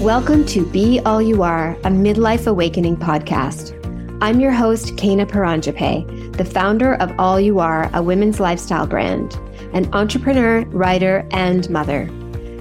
[0.00, 3.76] Welcome to Be All You Are, a midlife awakening podcast.
[4.22, 9.38] I'm your host, Kena Paranjape, the founder of All You Are, a women's lifestyle brand,
[9.74, 12.06] an entrepreneur, writer, and mother.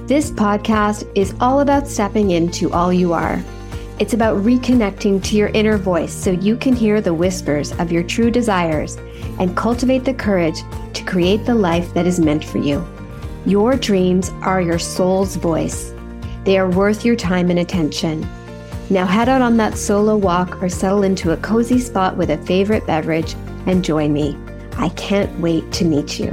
[0.05, 3.41] This podcast is all about stepping into all you are.
[3.99, 8.03] It's about reconnecting to your inner voice so you can hear the whispers of your
[8.03, 8.97] true desires
[9.39, 10.59] and cultivate the courage
[10.93, 12.85] to create the life that is meant for you.
[13.45, 15.93] Your dreams are your soul's voice.
[16.45, 18.21] They are worth your time and attention.
[18.89, 22.37] Now head out on that solo walk or settle into a cozy spot with a
[22.37, 23.35] favorite beverage
[23.67, 24.37] and join me.
[24.77, 26.31] I can't wait to meet you.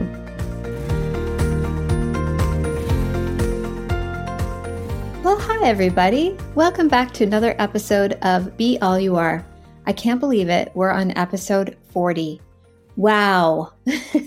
[5.24, 6.36] Well, hi, everybody.
[6.54, 9.44] Welcome back to another episode of Be All You Are.
[9.86, 10.70] I can't believe it.
[10.74, 12.40] We're on episode 40.
[12.94, 13.72] Wow.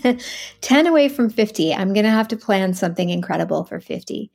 [0.61, 1.73] 10 away from 50.
[1.73, 4.29] I'm going to have to plan something incredible for 50.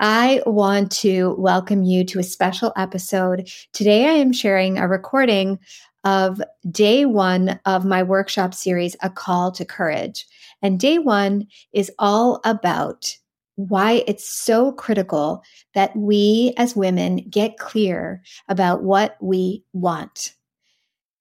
[0.00, 3.50] I want to welcome you to a special episode.
[3.72, 5.58] Today, I am sharing a recording
[6.04, 6.40] of
[6.70, 10.24] day one of my workshop series, A Call to Courage.
[10.62, 13.16] And day one is all about
[13.56, 15.42] why it's so critical
[15.74, 20.34] that we as women get clear about what we want.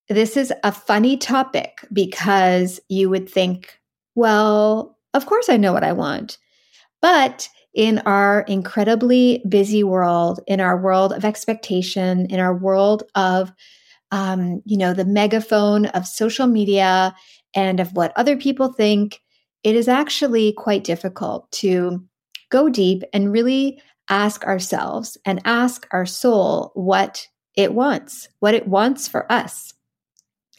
[0.07, 3.79] This is a funny topic because you would think,
[4.13, 6.37] well, of course I know what I want.
[7.01, 13.53] But in our incredibly busy world, in our world of expectation, in our world of,
[14.11, 17.15] um, you know, the megaphone of social media
[17.53, 19.21] and of what other people think,
[19.63, 22.03] it is actually quite difficult to
[22.49, 28.67] go deep and really ask ourselves and ask our soul what it wants, what it
[28.67, 29.73] wants for us.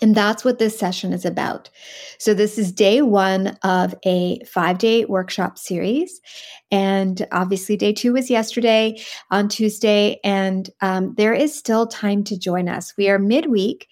[0.00, 1.70] And that's what this session is about.
[2.18, 6.20] So, this is day one of a five day workshop series.
[6.70, 10.20] And obviously, day two was yesterday on Tuesday.
[10.22, 12.94] And um, there is still time to join us.
[12.96, 13.88] We are midweek.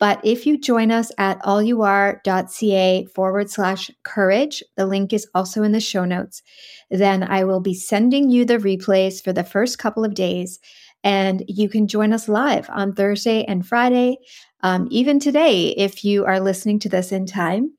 [0.00, 5.72] But if you join us at allyouare.ca forward slash courage, the link is also in
[5.72, 6.42] the show notes,
[6.90, 10.58] then I will be sending you the replays for the first couple of days.
[11.04, 14.16] And you can join us live on Thursday and Friday
[14.64, 17.72] um, even today, if you are listening to this in time.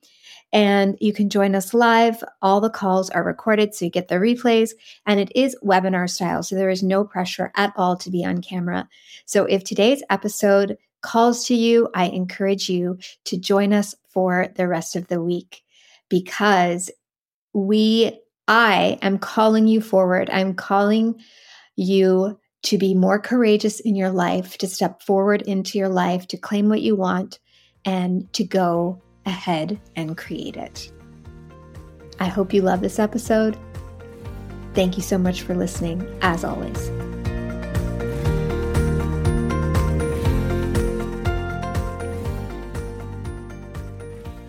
[0.53, 2.23] And you can join us live.
[2.41, 4.69] All the calls are recorded, so you get the replays,
[5.06, 6.44] and it is webinar style.
[6.44, 8.88] So there is no pressure at all to be on camera.
[9.25, 14.68] So if today's episode calls to you, I encourage you to join us for the
[14.68, 15.63] rest of the week
[16.07, 16.90] because
[17.53, 20.29] we, I am calling you forward.
[20.29, 21.19] I'm calling
[21.75, 26.38] you to be more courageous in your life, to step forward into your life, to
[26.38, 27.40] claim what you want,
[27.86, 30.92] and to go ahead and create it.
[32.20, 33.58] I hope you love this episode.
[34.74, 36.92] Thank you so much for listening, as always.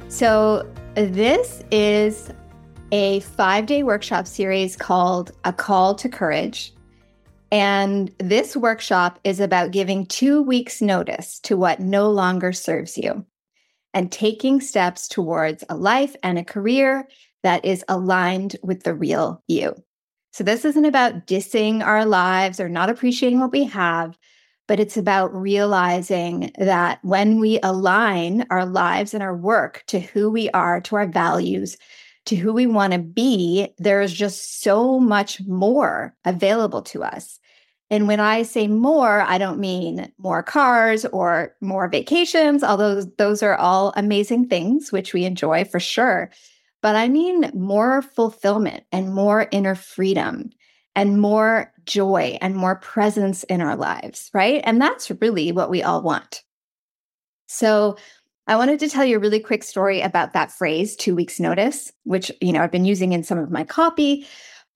[0.08, 2.30] So, this is
[2.92, 6.72] a five day workshop series called A Call to Courage.
[7.52, 13.24] And this workshop is about giving two weeks' notice to what no longer serves you
[13.94, 17.08] and taking steps towards a life and a career
[17.42, 19.74] that is aligned with the real you.
[20.32, 24.18] So, this isn't about dissing our lives or not appreciating what we have,
[24.68, 30.30] but it's about realizing that when we align our lives and our work to who
[30.30, 31.78] we are, to our values,
[32.26, 37.38] to who we want to be, there's just so much more available to us.
[37.88, 43.42] And when I say more, I don't mean more cars or more vacations, although those
[43.42, 46.30] are all amazing things, which we enjoy for sure.
[46.82, 50.50] But I mean more fulfillment and more inner freedom
[50.96, 54.62] and more joy and more presence in our lives, right?
[54.64, 56.42] And that's really what we all want.
[57.46, 57.96] So,
[58.48, 61.92] I wanted to tell you a really quick story about that phrase, two weeks notice,
[62.04, 64.24] which, you know, I've been using in some of my copy,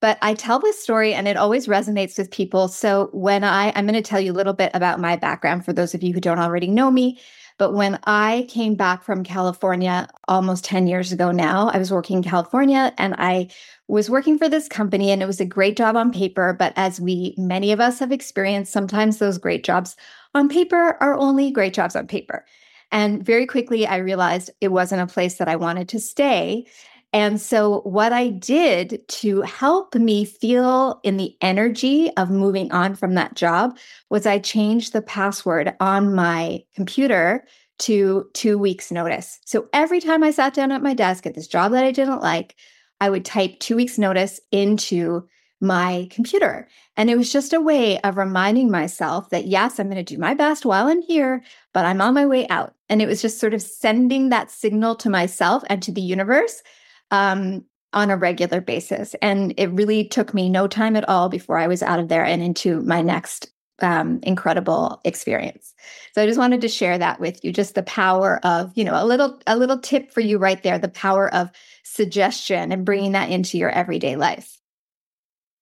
[0.01, 2.67] but I tell this story and it always resonates with people.
[2.67, 5.73] So when I, I'm going to tell you a little bit about my background for
[5.73, 7.21] those of you who don't already know me.
[7.59, 12.17] But when I came back from California almost 10 years ago now, I was working
[12.17, 13.49] in California and I
[13.87, 16.57] was working for this company and it was a great job on paper.
[16.59, 19.95] But as we, many of us have experienced, sometimes those great jobs
[20.35, 22.47] on paper are only great jobs on paper.
[22.93, 26.67] And very quickly, I realized it wasn't a place that I wanted to stay.
[27.13, 32.95] And so, what I did to help me feel in the energy of moving on
[32.95, 33.77] from that job
[34.11, 37.45] was I changed the password on my computer
[37.81, 39.41] to two weeks' notice.
[39.45, 42.21] So, every time I sat down at my desk at this job that I didn't
[42.21, 42.55] like,
[43.01, 45.27] I would type two weeks' notice into
[45.61, 46.67] my computer.
[46.97, 50.19] And it was just a way of reminding myself that, yes, I'm going to do
[50.19, 51.43] my best while I'm here,
[51.75, 52.75] but I'm on my way out.
[52.89, 56.63] And it was just sort of sending that signal to myself and to the universe
[57.11, 59.15] um, on a regular basis.
[59.21, 62.25] And it really took me no time at all before I was out of there
[62.25, 63.51] and into my next
[63.83, 65.75] um, incredible experience.
[66.15, 69.03] So I just wanted to share that with you, just the power of, you know,
[69.03, 71.51] a little a little tip for you right there, the power of
[71.83, 74.60] suggestion and bringing that into your everyday life.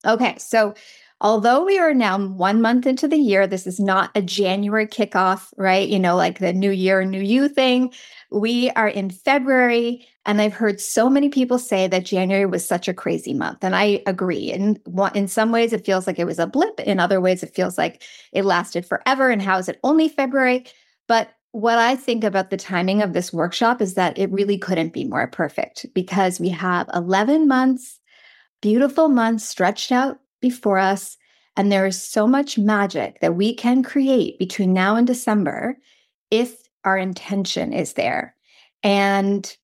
[0.06, 0.74] Okay, so
[1.20, 5.52] although we are now one month into the year, this is not a January kickoff,
[5.56, 5.88] right?
[5.88, 7.92] You know, like the new year, new you thing.
[8.30, 12.86] We are in February, and I've heard so many people say that January was such
[12.86, 13.64] a crazy month.
[13.64, 14.52] And I agree.
[14.52, 14.78] In,
[15.14, 16.78] in some ways, it feels like it was a blip.
[16.80, 18.02] In other ways, it feels like
[18.32, 19.30] it lasted forever.
[19.30, 20.66] And how is it only February?
[21.08, 24.92] But what I think about the timing of this workshop is that it really couldn't
[24.92, 27.98] be more perfect because we have 11 months,
[28.60, 31.16] beautiful months stretched out before us.
[31.56, 35.76] And there is so much magic that we can create between now and December
[36.30, 38.34] if our intention is there.
[38.82, 39.56] And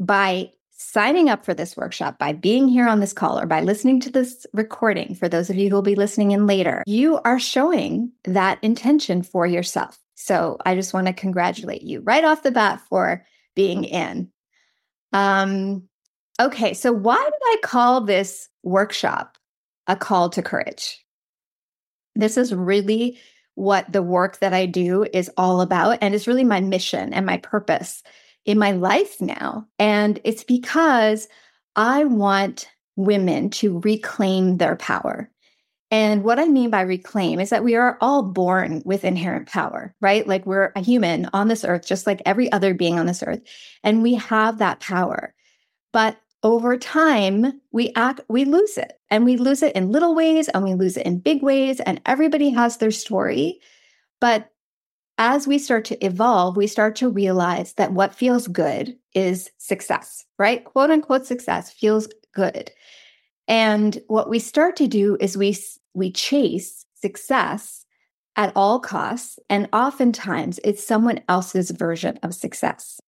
[0.00, 4.00] by signing up for this workshop, by being here on this call, or by listening
[4.00, 7.38] to this recording, for those of you who will be listening in later, you are
[7.38, 9.98] showing that intention for yourself.
[10.14, 13.24] So I just want to congratulate you right off the bat for
[13.54, 14.30] being in.
[15.12, 15.88] Um,
[16.40, 19.38] okay, so why did I call this workshop
[19.86, 21.04] a call to courage?
[22.14, 23.18] This is really
[23.54, 25.98] what the work that I do is all about.
[26.00, 28.02] And it's really my mission and my purpose
[28.44, 29.66] in my life now.
[29.78, 31.28] And it's because
[31.76, 35.30] I want women to reclaim their power.
[35.90, 39.94] And what I mean by reclaim is that we are all born with inherent power,
[40.00, 40.26] right?
[40.26, 43.40] Like we're a human on this earth, just like every other being on this earth.
[43.84, 45.34] And we have that power.
[45.92, 49.00] But over time, we act, we lose it.
[49.10, 51.80] And we lose it in little ways and we lose it in big ways.
[51.80, 53.60] And everybody has their story.
[54.20, 54.50] But
[55.16, 60.24] as we start to evolve, we start to realize that what feels good is success,
[60.38, 60.64] right?
[60.64, 62.70] Quote unquote success feels good.
[63.48, 65.56] And what we start to do is we
[65.94, 67.86] we chase success
[68.36, 73.00] at all costs and oftentimes it's someone else's version of success.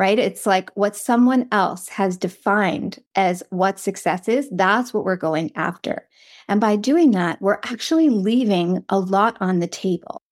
[0.00, 0.18] Right?
[0.18, 5.52] It's like what someone else has defined as what success is, that's what we're going
[5.54, 6.08] after.
[6.48, 10.22] And by doing that, we're actually leaving a lot on the table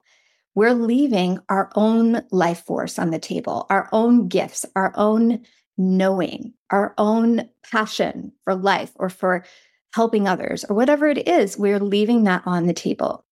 [0.59, 5.45] we're leaving our own life force on the table, our own gifts, our own
[5.77, 9.45] knowing, our own passion for life or for
[9.95, 13.25] helping others or whatever it is, we're leaving that on the table.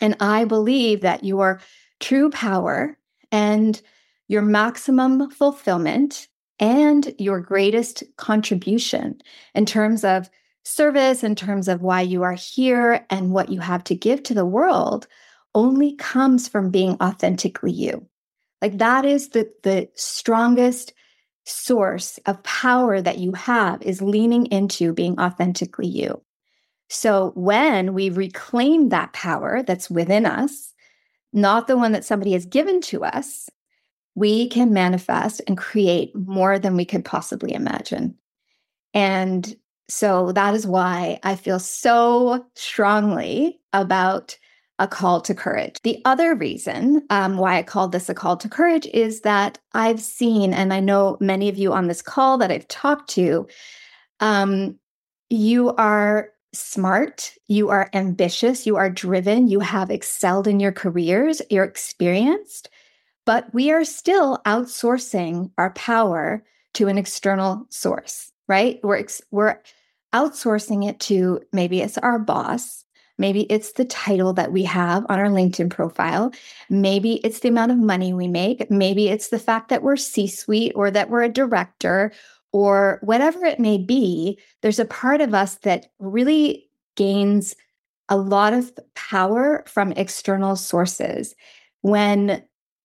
[0.00, 1.60] And I believe that your
[2.00, 2.98] true power
[3.30, 3.80] and
[4.28, 6.28] your maximum fulfillment
[6.58, 9.20] and your greatest contribution
[9.54, 10.30] in terms of
[10.64, 14.34] service, in terms of why you are here and what you have to give to
[14.34, 15.06] the world
[15.54, 18.06] only comes from being authentically you.
[18.62, 20.94] Like that is the, the strongest
[21.44, 26.22] source of power that you have is leaning into being authentically you.
[26.88, 30.72] So when we reclaim that power that's within us,
[31.32, 33.50] not the one that somebody has given to us,
[34.14, 38.14] we can manifest and create more than we could possibly imagine.
[38.92, 39.54] And
[39.88, 44.38] so that is why I feel so strongly about
[44.78, 45.76] a call to courage.
[45.84, 50.00] The other reason um, why I called this a call to courage is that I've
[50.00, 53.46] seen, and I know many of you on this call that I've talked to,
[54.20, 54.76] um,
[55.30, 61.40] you are smart, you are ambitious, you are driven, you have excelled in your careers,
[61.50, 62.68] you're experienced,
[63.24, 68.80] but we are still outsourcing our power to an external source, right?
[68.82, 69.58] We're, ex- we're
[70.12, 72.84] outsourcing it to maybe it's our boss
[73.18, 76.32] Maybe it's the title that we have on our LinkedIn profile.
[76.68, 78.68] Maybe it's the amount of money we make.
[78.70, 82.12] Maybe it's the fact that we're C suite or that we're a director
[82.52, 84.38] or whatever it may be.
[84.62, 87.54] There's a part of us that really gains
[88.08, 91.34] a lot of power from external sources
[91.82, 92.42] when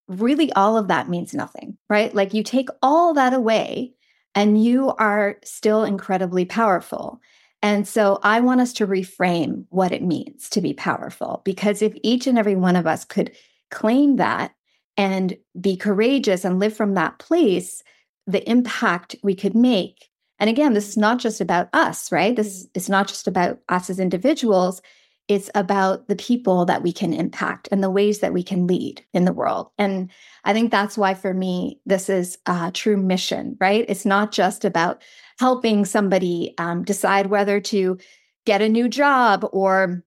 [0.10, 2.14] really all of that means nothing, right?
[2.14, 3.94] Like you take all that away
[4.36, 7.22] and you are still incredibly powerful.
[7.62, 11.94] And so I want us to reframe what it means to be powerful because if
[12.04, 13.36] each and every one of us could
[13.70, 14.54] claim that
[14.98, 17.84] and be courageous and live from that place,
[18.26, 20.10] the impact we could make.
[20.40, 22.36] And again, this is not just about us, right?
[22.36, 24.82] This is not just about us as individuals.
[25.30, 29.06] It's about the people that we can impact and the ways that we can lead
[29.14, 29.70] in the world.
[29.78, 30.10] And
[30.44, 33.86] I think that's why, for me, this is a true mission, right?
[33.88, 35.04] It's not just about
[35.40, 38.00] helping somebody um, decide whether to
[38.46, 40.04] get a new job or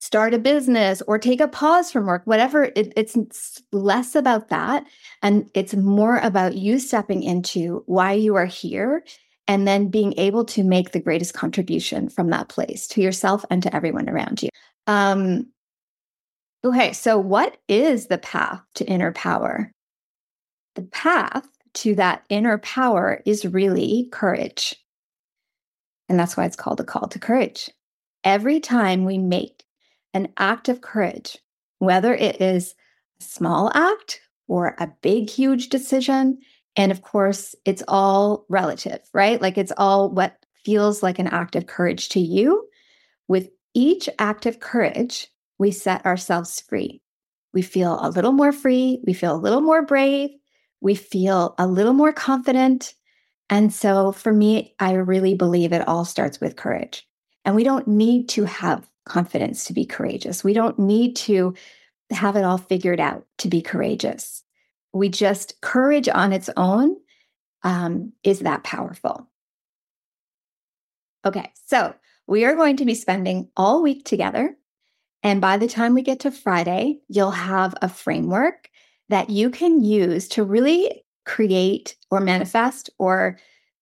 [0.00, 2.64] start a business or take a pause from work, whatever.
[2.76, 4.84] It, it's less about that.
[5.22, 9.04] And it's more about you stepping into why you are here
[9.48, 13.62] and then being able to make the greatest contribution from that place to yourself and
[13.62, 14.48] to everyone around you.
[14.86, 15.48] Um,
[16.64, 19.72] okay, so what is the path to inner power?
[20.74, 24.76] The path to that inner power is really courage.
[26.08, 27.70] And that's why it's called a call to courage.
[28.24, 29.64] Every time we make
[30.14, 31.38] an act of courage,
[31.78, 32.74] whether it is
[33.20, 36.38] a small act or a big, huge decision.
[36.76, 39.40] And of course, it's all relative, right?
[39.40, 42.66] Like it's all what feels like an act of courage to you.
[43.28, 47.02] With each act of courage, we set ourselves free.
[47.52, 49.02] We feel a little more free.
[49.06, 50.30] We feel a little more brave.
[50.80, 52.94] We feel a little more confident.
[53.50, 57.06] And so for me, I really believe it all starts with courage.
[57.44, 60.42] And we don't need to have confidence to be courageous.
[60.42, 61.54] We don't need to
[62.10, 64.42] have it all figured out to be courageous.
[64.92, 66.96] We just, courage on its own
[67.62, 69.28] um, is that powerful.
[71.24, 71.94] Okay, so
[72.26, 74.56] we are going to be spending all week together.
[75.22, 78.68] And by the time we get to Friday, you'll have a framework
[79.08, 83.38] that you can use to really create or manifest or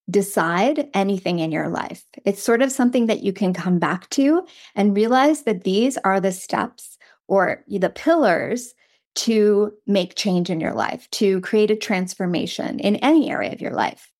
[0.09, 2.03] decide anything in your life.
[2.25, 6.19] It's sort of something that you can come back to and realize that these are
[6.19, 8.73] the steps or the pillars
[9.13, 13.73] to make change in your life, to create a transformation in any area of your
[13.73, 14.11] life.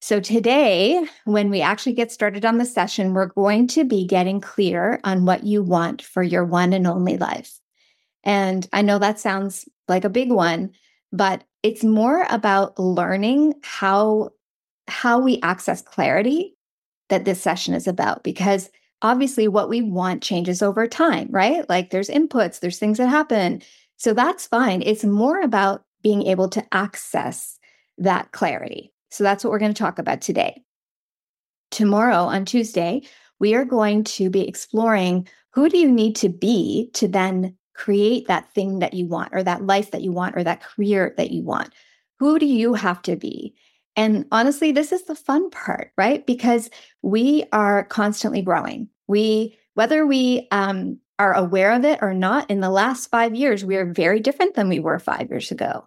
[0.00, 4.40] So, today, when we actually get started on the session, we're going to be getting
[4.40, 7.58] clear on what you want for your one and only life.
[8.22, 10.72] And I know that sounds like a big one,
[11.12, 14.30] but it's more about learning how
[14.88, 16.56] how we access clarity
[17.08, 18.70] that this session is about because
[19.02, 21.68] obviously what we want changes over time, right?
[21.68, 23.62] Like there's inputs, there's things that happen.
[23.96, 24.82] So that's fine.
[24.82, 27.58] It's more about being able to access
[27.98, 28.92] that clarity.
[29.10, 30.62] So that's what we're going to talk about today.
[31.70, 33.02] Tomorrow on Tuesday,
[33.38, 38.26] we are going to be exploring who do you need to be to then create
[38.28, 41.30] that thing that you want or that life that you want or that career that
[41.30, 41.72] you want.
[42.18, 43.54] Who do you have to be?
[43.96, 46.26] And honestly, this is the fun part, right?
[46.26, 46.70] Because
[47.02, 48.88] we are constantly growing.
[49.06, 53.64] We, whether we um, are aware of it or not, in the last five years,
[53.64, 55.86] we are very different than we were five years ago.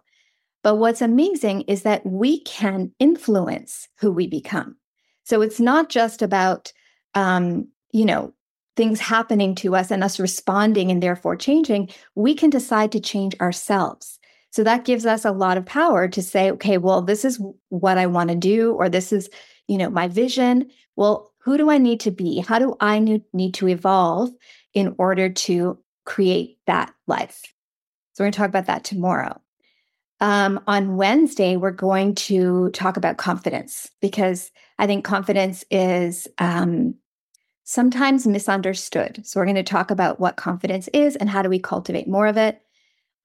[0.62, 4.76] But what's amazing is that we can influence who we become.
[5.24, 6.72] So it's not just about,
[7.14, 8.34] um, you know,
[8.76, 11.90] things happening to us and us responding and therefore changing.
[12.14, 14.18] We can decide to change ourselves.
[14.52, 17.98] So that gives us a lot of power to say, okay, well, this is what
[17.98, 19.30] I want to do, or this is,
[19.68, 20.68] you know, my vision.
[20.96, 22.40] Well, who do I need to be?
[22.40, 24.30] How do I need to evolve
[24.74, 27.42] in order to create that life?
[28.12, 29.40] So we're going to talk about that tomorrow.
[30.20, 36.94] Um, on Wednesday, we're going to talk about confidence because I think confidence is um,
[37.64, 39.22] sometimes misunderstood.
[39.24, 42.26] So we're going to talk about what confidence is and how do we cultivate more
[42.26, 42.60] of it.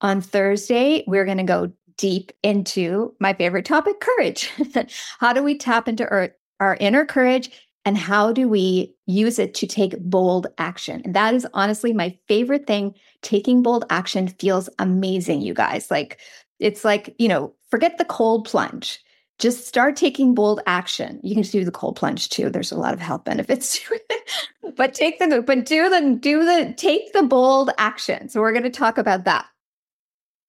[0.01, 4.51] On Thursday, we're going to go deep into my favorite topic courage.
[5.19, 7.49] how do we tap into our, our inner courage
[7.86, 11.04] and how do we use it to take bold action?
[11.06, 12.96] And that is honestly my favorite thing.
[13.22, 15.92] Taking bold action feels amazing, you guys.
[15.92, 16.20] Like,
[16.60, 19.00] it's like, you know, forget the cold plunge.
[19.38, 21.20] Just start taking bold action.
[21.22, 22.50] You can do the cold plunge too.
[22.50, 24.75] There's a lot of health benefits to it.
[24.75, 28.30] but take the but do the do the take the bold action.
[28.30, 29.46] So we're going to talk about that.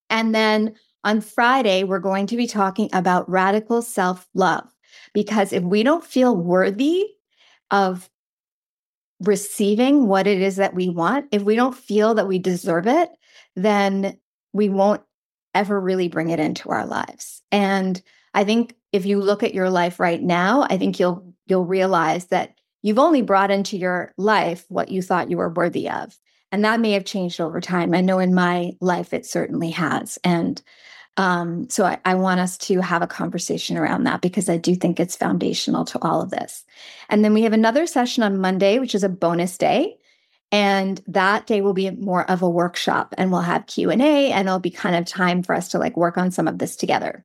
[0.08, 0.74] And then
[1.04, 4.66] on Friday, we're going to be talking about radical self love.
[5.12, 7.15] Because if we don't feel worthy
[7.70, 8.08] of
[9.20, 13.08] receiving what it is that we want, if we don't feel that we deserve it,
[13.54, 14.18] then
[14.52, 15.02] we won't
[15.54, 17.42] ever really bring it into our lives.
[17.50, 18.00] And
[18.34, 22.26] I think if you look at your life right now, I think you'll you'll realize
[22.26, 26.18] that you've only brought into your life what you thought you were worthy of.
[26.52, 27.94] And that may have changed over time.
[27.94, 30.18] I know in my life it certainly has.
[30.22, 30.62] And
[31.16, 34.74] um, so I, I, want us to have a conversation around that because I do
[34.74, 36.64] think it's foundational to all of this.
[37.08, 39.96] And then we have another session on Monday, which is a bonus day.
[40.52, 44.60] And that day will be more of a workshop and we'll have Q&A and it'll
[44.60, 47.24] be kind of time for us to like work on some of this together.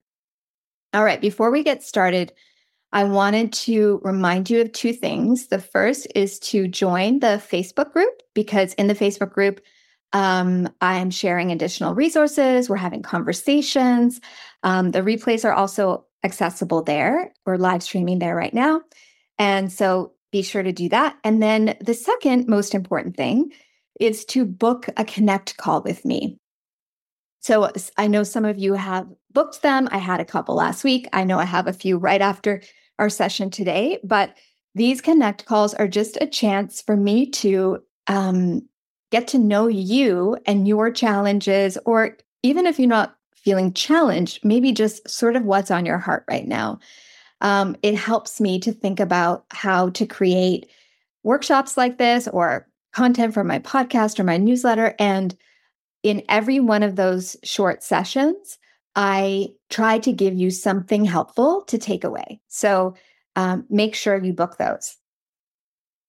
[0.93, 2.33] All right, before we get started,
[2.93, 5.47] I wanted to remind you of two things.
[5.47, 9.61] The first is to join the Facebook group because in the Facebook group,
[10.13, 12.69] um, I'm sharing additional resources.
[12.69, 14.19] We're having conversations.
[14.63, 17.33] Um, the replays are also accessible there.
[17.45, 18.81] We're live streaming there right now.
[19.39, 21.17] And so be sure to do that.
[21.23, 23.51] And then the second most important thing
[23.99, 26.37] is to book a connect call with me.
[27.39, 29.89] So I know some of you have booked them.
[29.91, 31.07] I had a couple last week.
[31.11, 32.61] I know I have a few right after
[32.99, 34.35] our session today, but
[34.75, 38.61] these connect calls are just a chance for me to um,
[39.11, 44.71] get to know you and your challenges, or even if you're not feeling challenged, maybe
[44.71, 46.79] just sort of what's on your heart right now.
[47.41, 50.69] Um, it helps me to think about how to create
[51.23, 54.95] workshops like this or content for my podcast or my newsletter.
[54.99, 55.35] And
[56.03, 58.57] in every one of those short sessions,
[58.95, 62.41] I try to give you something helpful to take away.
[62.47, 62.95] So
[63.35, 64.97] um, make sure you book those.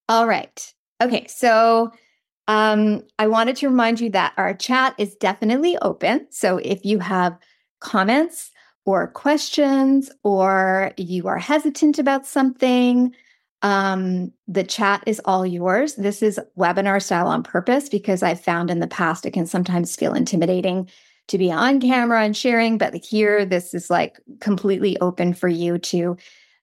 [0.08, 0.74] All right.
[1.00, 1.26] Okay.
[1.28, 1.92] So
[2.48, 6.26] um, I wanted to remind you that our chat is definitely open.
[6.30, 7.38] So if you have
[7.80, 8.50] comments
[8.84, 13.14] or questions or you are hesitant about something,
[13.62, 15.94] um, the chat is all yours.
[15.94, 19.94] This is webinar style on purpose because I've found in the past it can sometimes
[19.94, 20.88] feel intimidating
[21.28, 25.78] to be on camera and sharing, but here this is like completely open for you
[25.78, 26.16] to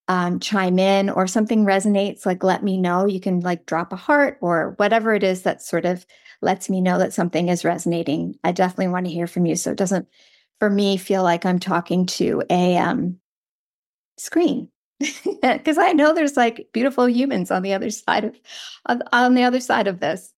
[0.09, 3.05] um, chime in or something resonates, like let me know.
[3.05, 6.05] You can like drop a heart or whatever it is that sort of
[6.41, 8.35] lets me know that something is resonating.
[8.43, 9.55] I definitely want to hear from you.
[9.55, 10.07] So it doesn't,
[10.59, 13.17] for me, feel like I'm talking to a um,
[14.17, 14.69] screen
[15.41, 19.59] because I know there's like beautiful humans on the other side of on the other
[19.59, 20.33] side of this.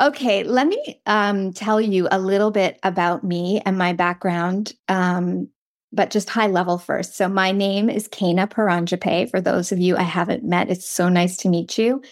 [0.00, 4.72] Okay, let me um, tell you a little bit about me and my background.
[4.88, 5.48] Um,
[5.92, 7.16] but just high level first.
[7.16, 9.30] So my name is Kena Paranjape.
[9.30, 12.02] For those of you I haven't met, it's so nice to meet you.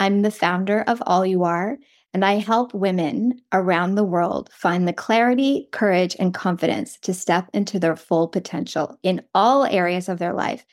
[0.00, 1.78] I'm the founder of All You Are,
[2.14, 7.48] and I help women around the world find the clarity, courage, and confidence to step
[7.52, 10.64] into their full potential in all areas of their life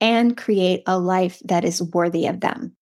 [0.00, 2.76] and create a life that is worthy of them.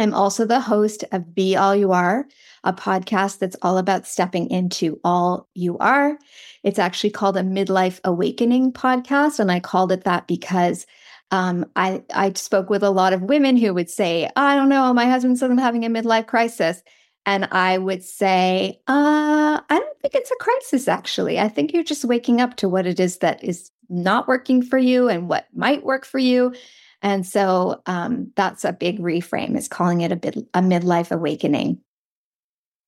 [0.00, 2.26] I'm also the host of Be All You Are,
[2.64, 6.18] a podcast that's all about stepping into all you are.
[6.62, 9.38] It's actually called a midlife awakening podcast.
[9.38, 10.86] And I called it that because
[11.30, 14.92] um, I, I spoke with a lot of women who would say, I don't know,
[14.94, 16.82] my husband says I'm having a midlife crisis.
[17.26, 21.38] And I would say, uh, I don't think it's a crisis, actually.
[21.38, 24.78] I think you're just waking up to what it is that is not working for
[24.78, 26.54] you and what might work for you.
[27.02, 31.80] And so um, that's a big reframe is calling it a, bit, a midlife awakening.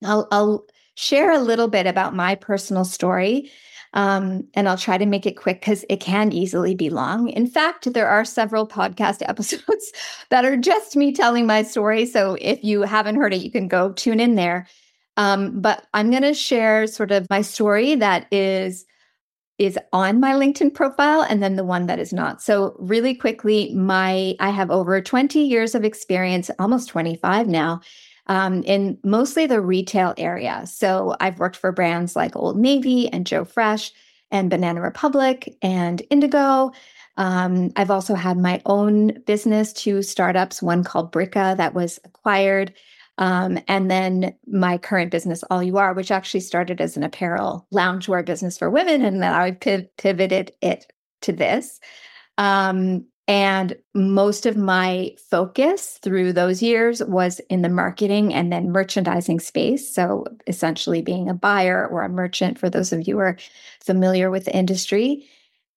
[0.04, 3.50] I'll, I'll share a little bit about my personal story.
[3.94, 7.28] Um, and I'll try to make it quick because it can easily be long.
[7.28, 9.92] In fact, there are several podcast episodes
[10.30, 12.06] that are just me telling my story.
[12.06, 14.66] So if you haven't heard it, you can go tune in there.
[15.18, 18.86] Um, but I'm going to share sort of my story that is
[19.64, 22.42] is on my LinkedIn profile and then the one that is not.
[22.42, 27.80] So really quickly, my I have over 20 years of experience, almost 25 now,
[28.26, 30.62] um, in mostly the retail area.
[30.66, 33.92] So I've worked for brands like Old Navy and Joe Fresh
[34.30, 36.72] and Banana Republic and Indigo.
[37.16, 42.72] Um, I've also had my own business, two startups, one called Bricka that was acquired,
[43.22, 47.68] um, and then my current business, All You Are, which actually started as an apparel
[47.72, 51.78] loungewear business for women, and then I pivoted it to this.
[52.36, 58.72] Um, and most of my focus through those years was in the marketing and then
[58.72, 59.94] merchandising space.
[59.94, 63.38] So essentially being a buyer or a merchant for those of you who are
[63.80, 65.28] familiar with the industry.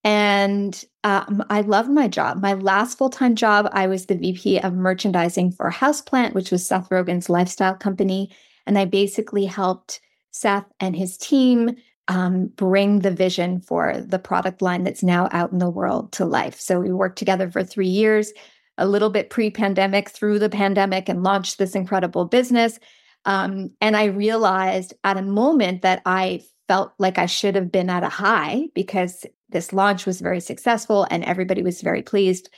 [0.05, 2.39] And um, I love my job.
[2.39, 6.65] My last full time job, I was the VP of merchandising for Houseplant, which was
[6.65, 8.29] Seth Rogen's lifestyle company.
[8.67, 11.75] And I basically helped Seth and his team
[12.07, 16.25] um, bring the vision for the product line that's now out in the world to
[16.25, 16.59] life.
[16.59, 18.31] So we worked together for three years,
[18.77, 22.77] a little bit pre pandemic, through the pandemic, and launched this incredible business.
[23.25, 27.89] Um, and I realized at a moment that I felt like I should have been
[27.89, 32.49] at a high because this launch was very successful and everybody was very pleased.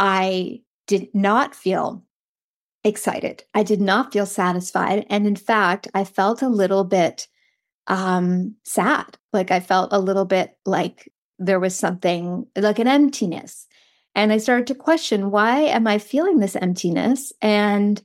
[0.00, 2.02] I did not feel
[2.82, 3.44] excited.
[3.54, 5.06] I did not feel satisfied.
[5.08, 7.28] And in fact, I felt a little bit
[7.86, 9.16] um, sad.
[9.32, 13.68] Like I felt a little bit like there was something like an emptiness.
[14.16, 17.32] And I started to question why am I feeling this emptiness?
[17.40, 18.02] And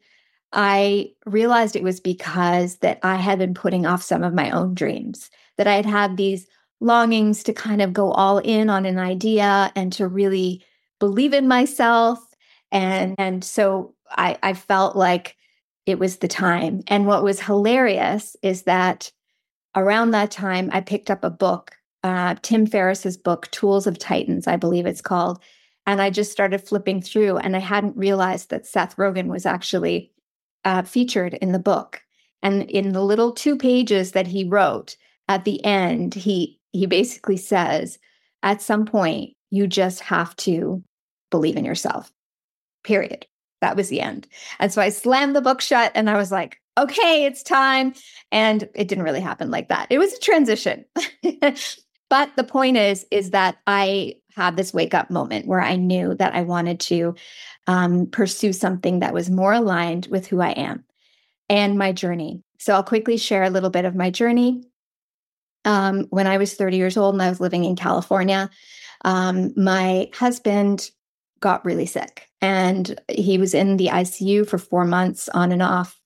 [0.53, 4.75] I realized it was because that I had been putting off some of my own
[4.75, 6.45] dreams, that I had had these
[6.81, 10.65] longings to kind of go all in on an idea and to really
[10.99, 12.19] believe in myself.
[12.71, 15.37] And, and so I, I felt like
[15.85, 16.81] it was the time.
[16.87, 19.11] And what was hilarious is that
[19.75, 24.47] around that time, I picked up a book, uh, Tim Ferriss's book, Tools of Titans,
[24.47, 25.41] I believe it's called.
[25.87, 30.11] And I just started flipping through, and I hadn't realized that Seth Rogen was actually
[30.63, 32.01] uh, featured in the book.
[32.43, 34.95] And in the little two pages that he wrote
[35.27, 37.99] at the end, he he basically says,
[38.43, 40.83] at some point, you just have to
[41.29, 42.11] believe in yourself.
[42.83, 43.25] Period.
[43.61, 44.27] That was the end.
[44.59, 47.93] And so I slammed the book shut and I was like, okay, it's time.
[48.31, 49.87] And it didn't really happen like that.
[49.89, 50.85] It was a transition.
[52.09, 56.15] but the point is, is that I had this wake up moment where I knew
[56.15, 57.15] that I wanted to
[57.67, 60.83] um, pursue something that was more aligned with who I am
[61.49, 62.41] and my journey.
[62.57, 64.63] So I'll quickly share a little bit of my journey.
[65.65, 68.49] Um, when I was 30 years old and I was living in California,
[69.05, 70.89] um, my husband
[71.39, 75.99] got really sick and he was in the ICU for four months on and off,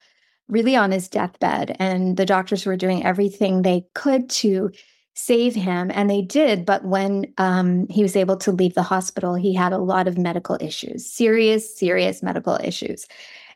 [0.48, 1.76] really on his deathbed.
[1.80, 4.72] And the doctors were doing everything they could to
[5.16, 6.66] save him, and they did.
[6.66, 10.18] But when um, he was able to leave the hospital, he had a lot of
[10.18, 13.06] medical issues, serious, serious medical issues.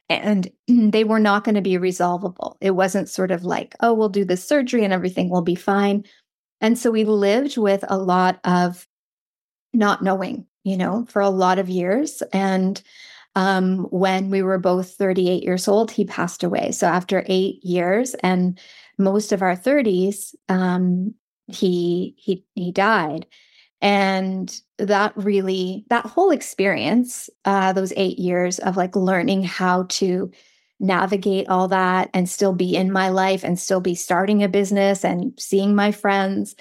[0.10, 2.58] And they were not going to be resolvable.
[2.62, 6.04] It wasn't sort of like, oh, we'll do this surgery and everything will be fine.
[6.62, 8.86] And so we lived with a lot of
[9.74, 12.22] not knowing, you know, for a lot of years.
[12.34, 12.82] And
[13.36, 16.72] um, when we were both 38 years old, he passed away.
[16.72, 18.60] So after eight years and
[18.98, 21.14] most of our 30s, um,
[21.48, 23.26] he he he died,
[23.82, 30.32] and that really that whole experience, uh, those eight years of like learning how to
[30.80, 35.04] navigate all that and still be in my life and still be starting a business
[35.04, 36.56] and seeing my friends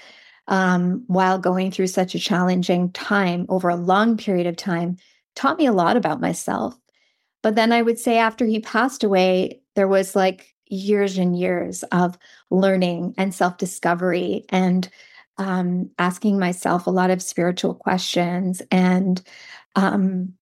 [0.47, 4.97] um, while going through such a challenging time over a long period of time
[5.35, 6.75] taught me a lot about myself.
[7.41, 11.83] But then I would say after he passed away, there was like years and years
[11.83, 12.17] of
[12.49, 14.89] learning and self discovery and
[15.39, 19.21] um, asking myself a lot of spiritual questions and
[19.75, 20.33] um,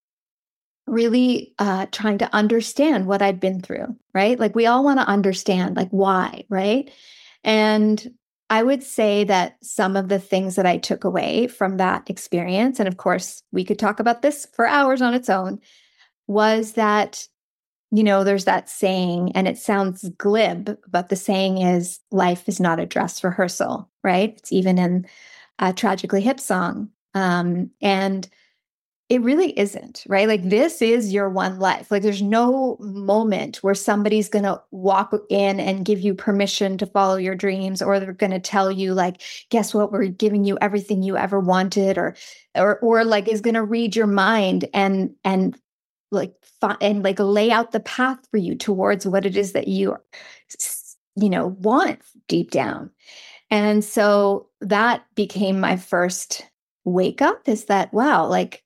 [0.87, 4.39] really uh, trying to understand what I'd been through, right?
[4.39, 6.89] Like we all want to understand, like why, right?
[7.43, 8.13] And
[8.49, 12.79] I would say that some of the things that I took away from that experience,
[12.79, 15.59] and of course, we could talk about this for hours on its own,
[16.27, 17.27] was that,
[17.91, 22.59] you know, there's that saying, and it sounds glib, but the saying is life is
[22.59, 24.33] not a dress rehearsal, right?
[24.37, 25.05] It's even in
[25.59, 26.89] a Tragically Hip song.
[27.13, 28.27] Um, and
[29.09, 30.27] it really isn't, right?
[30.27, 31.91] Like this is your one life.
[31.91, 36.85] Like there's no moment where somebody's going to walk in and give you permission to
[36.85, 40.57] follow your dreams or they're going to tell you like guess what we're giving you
[40.61, 42.15] everything you ever wanted or
[42.55, 45.57] or or like is going to read your mind and and
[46.11, 46.33] like
[46.81, 49.95] and like lay out the path for you towards what it is that you
[51.15, 52.89] you know want deep down.
[53.49, 56.45] And so that became my first
[56.83, 58.63] wake up is that wow, like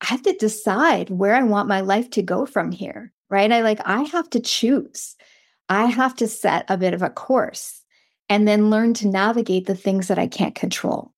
[0.00, 3.50] I have to decide where I want my life to go from here, right?
[3.50, 5.16] I like, I have to choose.
[5.68, 7.82] I have to set a bit of a course
[8.28, 11.12] and then learn to navigate the things that I can't control.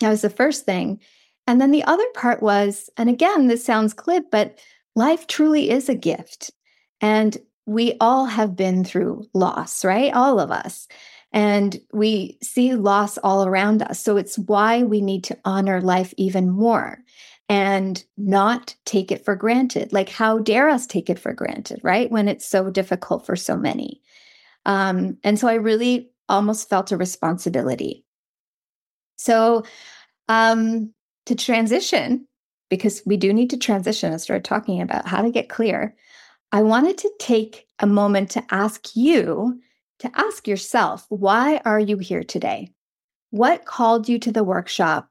[0.00, 1.00] That was the first thing.
[1.46, 4.58] And then the other part was, and again, this sounds glib, but
[4.94, 6.50] life truly is a gift.
[7.00, 7.36] And
[7.66, 10.12] we all have been through loss, right?
[10.12, 10.88] All of us.
[11.32, 14.00] And we see loss all around us.
[14.00, 16.98] So it's why we need to honor life even more
[17.48, 19.92] and not take it for granted.
[19.92, 22.10] Like, how dare us take it for granted, right?
[22.10, 24.00] When it's so difficult for so many.
[24.66, 28.04] Um, and so I really almost felt a responsibility.
[29.16, 29.64] So,
[30.28, 30.94] um,
[31.26, 32.26] to transition,
[32.68, 35.94] because we do need to transition and start talking about how to get clear,
[36.52, 39.60] I wanted to take a moment to ask you
[40.00, 42.72] to ask yourself, why are you here today?
[43.30, 45.08] What called you to the workshop?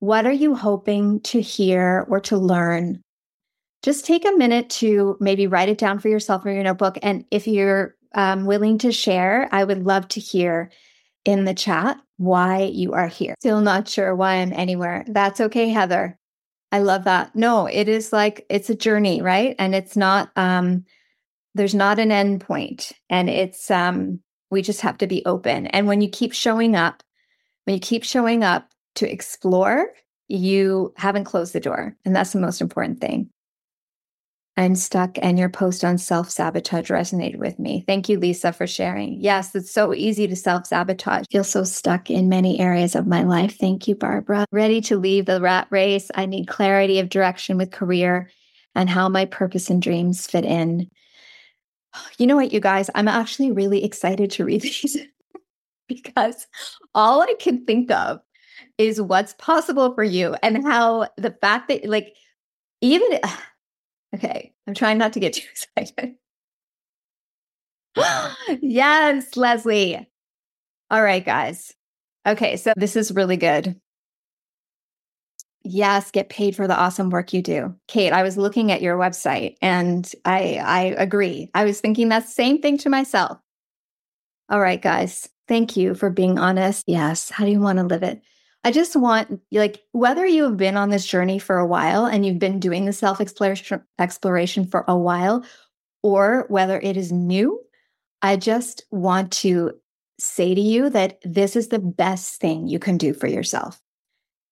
[0.00, 3.02] What are you hoping to hear or to learn?
[3.82, 6.98] Just take a minute to maybe write it down for yourself in your notebook.
[7.02, 10.70] And if you're um, willing to share, I would love to hear
[11.24, 13.34] in the chat why you are here.
[13.40, 15.04] Still not sure why I'm anywhere.
[15.08, 16.18] That's okay, Heather.
[16.70, 17.34] I love that.
[17.34, 19.56] No, it is like it's a journey, right?
[19.58, 20.84] And it's not um
[21.58, 25.66] there's not an end point and it's um we just have to be open.
[25.66, 27.02] And when you keep showing up,
[27.64, 29.88] when you keep showing up, to explore,
[30.28, 31.96] you haven't closed the door.
[32.04, 33.30] And that's the most important thing.
[34.56, 37.84] I'm stuck, and your post on self sabotage resonated with me.
[37.86, 39.20] Thank you, Lisa, for sharing.
[39.20, 41.26] Yes, it's so easy to self sabotage.
[41.30, 43.56] Feel so stuck in many areas of my life.
[43.56, 44.46] Thank you, Barbara.
[44.50, 46.10] Ready to leave the rat race.
[46.16, 48.30] I need clarity of direction with career
[48.74, 50.90] and how my purpose and dreams fit in.
[52.18, 52.90] You know what, you guys?
[52.94, 54.96] I'm actually really excited to read these
[55.88, 56.46] because
[56.94, 58.20] all I can think of
[58.76, 62.14] is what's possible for you and how the fact that, like,
[62.80, 63.20] even,
[64.14, 65.46] okay, I'm trying not to get too
[65.76, 66.14] excited.
[68.60, 70.08] yes, Leslie.
[70.90, 71.74] All right, guys.
[72.26, 73.80] Okay, so this is really good.
[75.70, 77.74] Yes, get paid for the awesome work you do.
[77.88, 81.50] Kate, I was looking at your website and I I agree.
[81.52, 83.38] I was thinking that same thing to myself.
[84.48, 85.28] All right, guys.
[85.46, 86.84] Thank you for being honest.
[86.86, 88.22] Yes, how do you want to live it?
[88.64, 92.24] I just want like whether you have been on this journey for a while and
[92.24, 95.44] you've been doing the self exploration for a while
[96.02, 97.60] or whether it is new,
[98.22, 99.72] I just want to
[100.18, 103.82] say to you that this is the best thing you can do for yourself.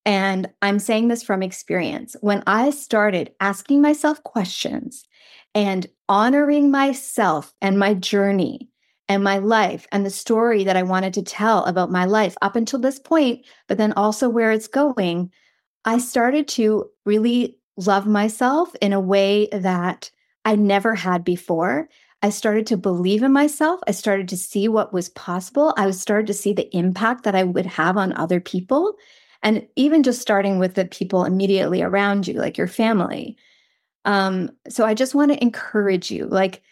[0.06, 2.14] And I'm saying this from experience.
[2.20, 5.04] When I started asking myself questions
[5.52, 8.70] and honoring myself and my journey
[9.08, 12.54] and my life and the story that I wanted to tell about my life up
[12.54, 15.32] until this point, but then also where it's going,
[15.84, 20.10] I started to really love myself in a way that
[20.44, 21.88] I never had before.
[22.22, 23.80] I started to believe in myself.
[23.88, 25.74] I started to see what was possible.
[25.76, 28.94] I started to see the impact that I would have on other people.
[29.46, 33.36] And even just starting with the people immediately around you, like your family.
[34.04, 36.62] Um, so I just want to encourage you, like,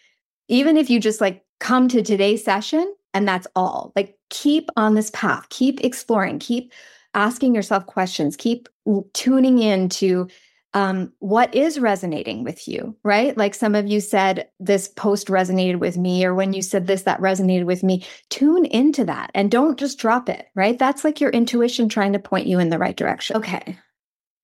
[0.49, 4.93] even if you just like come to today's session and that's all, like, keep on
[4.93, 6.73] this path, keep exploring, keep
[7.13, 8.67] asking yourself questions, keep
[9.13, 10.27] tuning in to
[10.75, 13.35] um, what is resonating with you, right?
[13.37, 17.03] Like some of you said, this post resonated with me, or when you said this,
[17.03, 18.05] that resonated with me.
[18.29, 20.77] Tune into that and don't just drop it, right?
[20.77, 23.37] That's like your intuition trying to point you in the right direction.
[23.37, 23.77] Okay.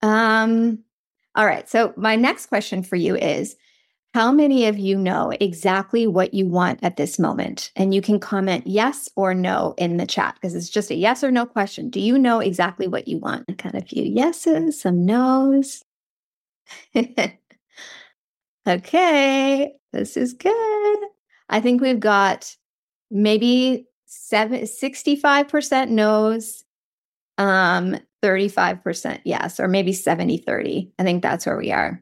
[0.01, 0.79] Um,
[1.35, 1.67] all right.
[1.69, 3.57] So, my next question for you is
[4.13, 7.71] How many of you know exactly what you want at this moment?
[7.75, 11.25] And you can comment yes or no in the chat because it's just a yes
[11.25, 11.89] or no question.
[11.89, 13.43] Do you know exactly what you want?
[13.49, 15.83] And kind of a few yeses, some no's.
[18.67, 20.99] okay, this is good.
[21.49, 22.55] I think we've got
[23.09, 26.63] maybe seven, 65% no's,
[27.37, 30.93] um, 35% yes, or maybe 70 30.
[30.99, 32.01] I think that's where we are.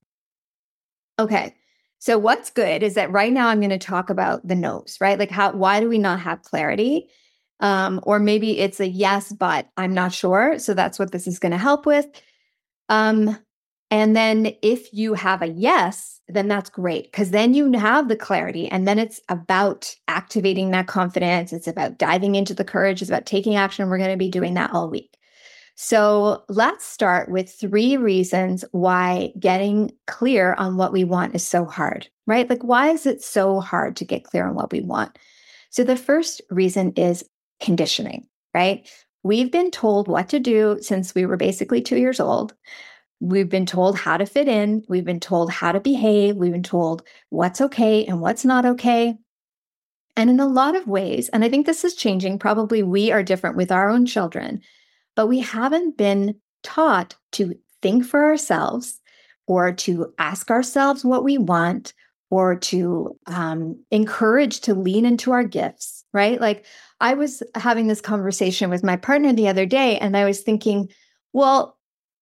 [1.18, 1.56] Okay.
[2.00, 5.20] So what's good is that right now I'm going to talk about the no's, right?
[5.20, 7.10] Like how why do we not have clarity?
[7.60, 10.60] Um, or maybe it's a yes, but I'm not sure.
[10.60, 12.08] So that's what this is going to help with.
[12.88, 13.38] Um,
[13.92, 18.16] and then if you have a yes, then that's great because then you have the
[18.16, 18.68] clarity.
[18.68, 21.52] And then it's about activating that confidence.
[21.52, 23.02] It's about diving into the courage.
[23.02, 23.90] It's about taking action.
[23.90, 25.18] We're going to be doing that all week.
[25.76, 31.66] So let's start with three reasons why getting clear on what we want is so
[31.66, 32.50] hard, right?
[32.50, 35.18] Like, why is it so hard to get clear on what we want?
[35.70, 37.24] So the first reason is
[37.62, 38.90] conditioning, right?
[39.24, 42.54] We've been told what to do since we were basically two years old.
[43.20, 44.84] We've been told how to fit in.
[44.88, 46.36] We've been told how to behave.
[46.36, 49.16] We've been told what's okay and what's not okay.
[50.16, 53.24] And in a lot of ways, and I think this is changing, probably we are
[53.24, 54.62] different with our own children,
[55.16, 59.00] but we haven't been taught to think for ourselves
[59.48, 61.94] or to ask ourselves what we want
[62.30, 66.40] or to um, encourage to lean into our gifts, right?
[66.40, 66.66] Like
[67.00, 70.90] I was having this conversation with my partner the other day, and I was thinking,
[71.34, 71.79] well,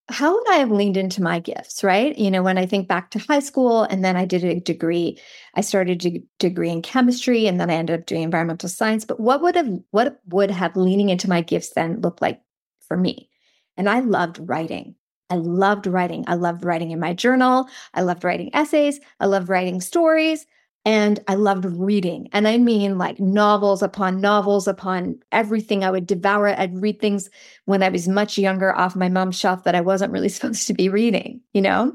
[0.10, 2.18] how would I have leaned into my gifts, right?
[2.18, 5.20] You know, when I think back to high school and then I did a degree,
[5.56, 9.04] I started a degree in chemistry and then I ended up doing environmental science.
[9.04, 12.42] But what would have what would have leaning into my gifts then look like
[12.88, 13.30] for me?
[13.76, 14.96] And I loved writing.
[15.30, 16.24] I loved writing.
[16.28, 17.68] I loved writing in my journal.
[17.94, 19.02] I loved writing essays.
[19.20, 20.46] I loved writing stories.
[20.88, 22.30] And I loved reading.
[22.32, 25.84] And I mean like novels upon novels upon everything.
[25.84, 26.58] I would devour it.
[26.58, 27.30] I'd read things
[27.66, 30.74] when I was much younger off my mom's shelf that I wasn't really supposed to
[30.74, 31.94] be reading, you know?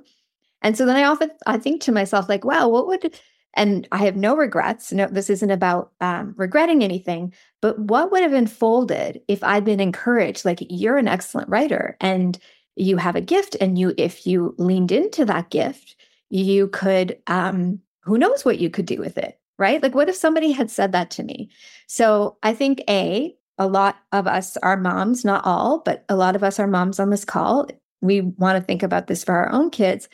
[0.60, 3.18] And so then I often I think to myself, like, wow, what would
[3.54, 4.92] and I have no regrets.
[4.92, 9.80] No, this isn't about um, regretting anything, but what would have unfolded if I'd been
[9.80, 12.38] encouraged, like, you're an excellent writer and
[12.76, 15.96] you have a gift, and you, if you leaned into that gift,
[16.28, 19.82] you could um, who knows what you could do with it, right?
[19.82, 21.50] Like, what if somebody had said that to me?
[21.86, 26.36] So I think A, a lot of us are moms, not all, but a lot
[26.36, 27.68] of us are moms on this call.
[28.00, 30.08] We want to think about this for our own kids.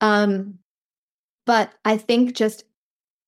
[0.00, 0.58] Um,
[1.46, 2.64] but I think just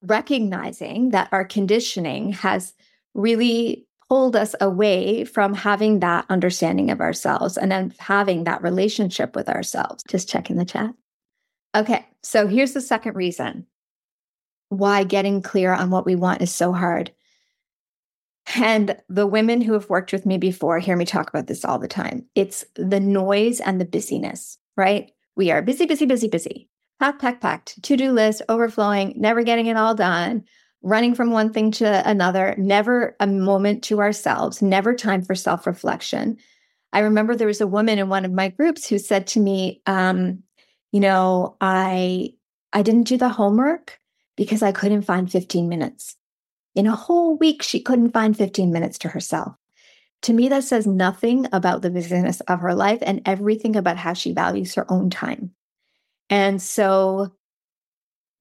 [0.03, 2.75] recognizing that our conditioning has
[3.15, 9.35] really pulled us away from having that understanding of ourselves and then having that relationship
[9.35, 10.03] with ourselves.
[10.09, 10.91] Just check in the chat.
[11.75, 13.67] Okay, so here's the second reason
[14.69, 17.13] why getting clear on what we want is so hard.
[18.55, 21.79] And the women who have worked with me before hear me talk about this all
[21.79, 22.25] the time.
[22.35, 25.11] It's the noise and the busyness, right?
[25.35, 26.69] We are busy, busy, busy, busy.
[27.01, 27.83] Packed, packed, packed.
[27.83, 30.45] To do list overflowing, never getting it all done,
[30.83, 35.67] running from one thing to another, never a moment to ourselves, never time for self
[35.67, 36.39] reflection.
[36.93, 39.83] I remember there was a woman in one of my groups who said to me,
[39.87, 40.43] um,
[40.93, 42.31] you know, I
[42.73, 43.99] I didn't do the homework
[44.37, 46.17] because I couldn't find 15 minutes.
[46.75, 49.55] In a whole week, she couldn't find 15 minutes to herself.
[50.23, 54.13] To me, that says nothing about the busyness of her life and everything about how
[54.13, 55.53] she values her own time.
[56.29, 57.33] And so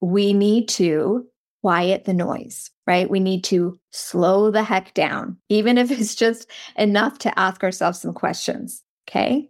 [0.00, 1.26] we need to
[1.62, 3.10] quiet the noise, right?
[3.10, 8.00] We need to slow the heck down, even if it's just enough to ask ourselves
[8.00, 8.82] some questions.
[9.08, 9.48] Okay.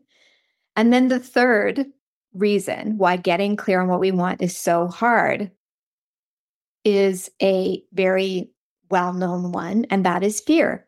[0.77, 1.87] And then the third
[2.35, 5.51] reason why getting clear on what we want is so hard
[6.87, 8.49] is a very
[8.89, 10.87] well known one, and that is fear.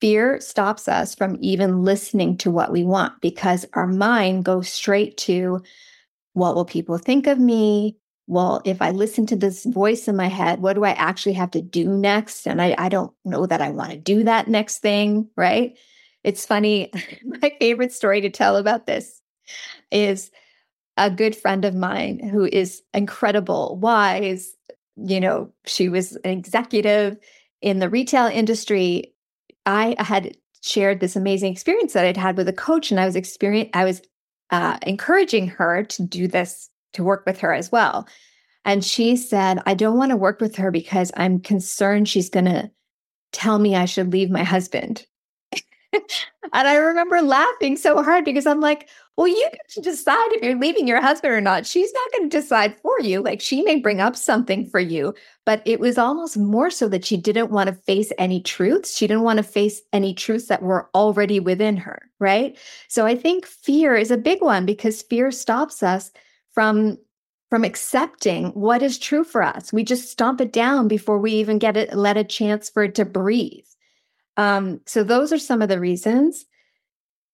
[0.00, 5.16] Fear stops us from even listening to what we want because our mind goes straight
[5.18, 5.62] to
[6.32, 7.96] what will people think of me?
[8.26, 11.52] Well, if I listen to this voice in my head, what do I actually have
[11.52, 12.46] to do next?
[12.46, 15.78] And I, I don't know that I want to do that next thing, right?
[16.24, 16.92] It's funny.
[17.24, 19.22] my favorite story to tell about this
[19.90, 20.30] is
[20.96, 24.54] a good friend of mine who is incredible, wise.
[25.04, 27.16] You know, she was an executive
[27.60, 29.14] in the retail industry.
[29.66, 33.16] I had shared this amazing experience that I'd had with a coach, and I was
[33.16, 34.02] experience I was
[34.50, 38.08] uh, encouraging her to do this to work with her as well.
[38.64, 42.46] And she said, I don't want to work with her because I'm concerned she's going
[42.46, 42.70] to
[43.32, 45.06] tell me I should leave my husband.
[45.92, 46.02] and
[46.52, 50.56] I remember laughing so hard because I'm like, well, you get to decide if you're
[50.56, 51.66] leaving your husband or not.
[51.66, 53.20] She's not going to decide for you.
[53.20, 55.12] Like she may bring up something for you,
[55.44, 58.96] but it was almost more so that she didn't want to face any truths.
[58.96, 62.08] She didn't want to face any truths that were already within her.
[62.20, 62.56] Right.
[62.86, 66.12] So I think fear is a big one because fear stops us
[66.52, 66.96] from
[67.50, 69.72] from accepting what is true for us.
[69.72, 72.94] We just stomp it down before we even get it, let a chance for it
[72.94, 73.66] to breathe.
[74.36, 76.44] Um, so those are some of the reasons.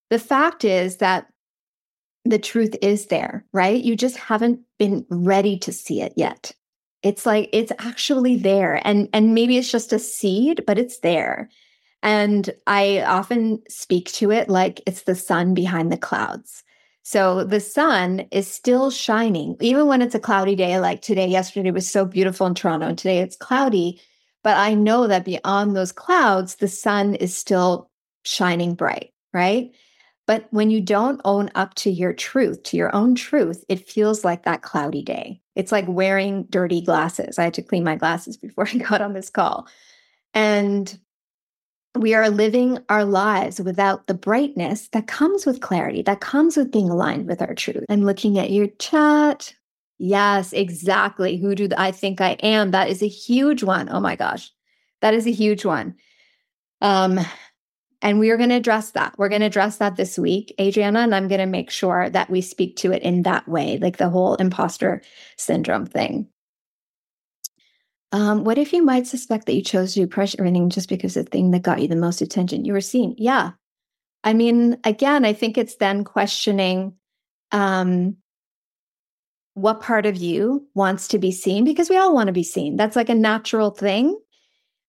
[0.08, 1.26] The fact is that
[2.24, 3.82] the truth is there, right?
[3.82, 6.52] You just haven't been ready to see it yet.
[7.02, 11.50] It's like it's actually there and and maybe it's just a seed, but it's there.
[12.02, 16.62] And I often speak to it like it's the sun behind the clouds.
[17.02, 21.26] So the sun is still shining even when it's a cloudy day like today.
[21.26, 24.00] Yesterday was so beautiful in Toronto and today it's cloudy,
[24.42, 27.90] but I know that beyond those clouds the sun is still
[28.24, 29.72] shining bright, right?
[30.26, 34.24] But when you don't own up to your truth, to your own truth, it feels
[34.24, 35.40] like that cloudy day.
[35.54, 37.38] It's like wearing dirty glasses.
[37.38, 39.68] I had to clean my glasses before I got on this call.
[40.32, 40.98] And
[41.96, 46.72] we are living our lives without the brightness that comes with clarity, that comes with
[46.72, 47.84] being aligned with our truth.
[47.88, 49.54] I'm looking at your chat.
[49.98, 51.36] Yes, exactly.
[51.36, 52.72] Who do I think I am?
[52.72, 53.88] That is a huge one.
[53.90, 54.50] Oh my gosh.
[55.02, 55.94] That is a huge one.
[56.80, 57.20] Um,
[58.04, 59.14] and we are going to address that.
[59.16, 62.28] We're going to address that this week, Adriana, and I'm going to make sure that
[62.28, 65.00] we speak to it in that way, like the whole imposter
[65.38, 66.28] syndrome thing.
[68.12, 71.14] Um, what if you might suspect that you chose to do pressure training just because
[71.14, 73.14] the thing that got you the most attention you were seen?
[73.16, 73.52] Yeah.
[74.22, 76.92] I mean, again, I think it's then questioning
[77.52, 78.18] um,
[79.54, 82.76] what part of you wants to be seen because we all want to be seen.
[82.76, 84.18] That's like a natural thing.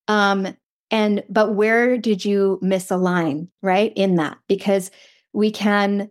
[0.10, 0.56] Um,
[0.91, 3.91] and, but where did you misalign, right?
[3.95, 4.91] In that, because
[5.34, 6.10] we can,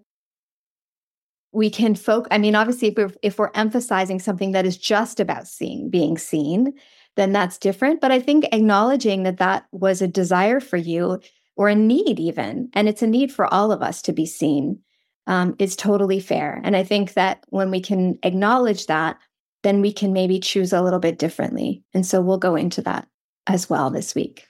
[1.53, 2.29] we can focus.
[2.31, 6.19] I mean, obviously, if we're, if we're emphasizing something that is just about seeing, being
[6.19, 6.73] seen,
[7.17, 8.01] then that's different.
[8.01, 11.21] But I think acknowledging that that was a desire for you
[11.57, 14.81] or a need, even, and it's a need for all of us to be seen,
[15.29, 16.61] um, is totally fair.
[16.65, 19.17] And I think that when we can acknowledge that,
[19.63, 21.85] then we can maybe choose a little bit differently.
[21.95, 23.07] And so we'll go into that
[23.47, 24.47] as well this week.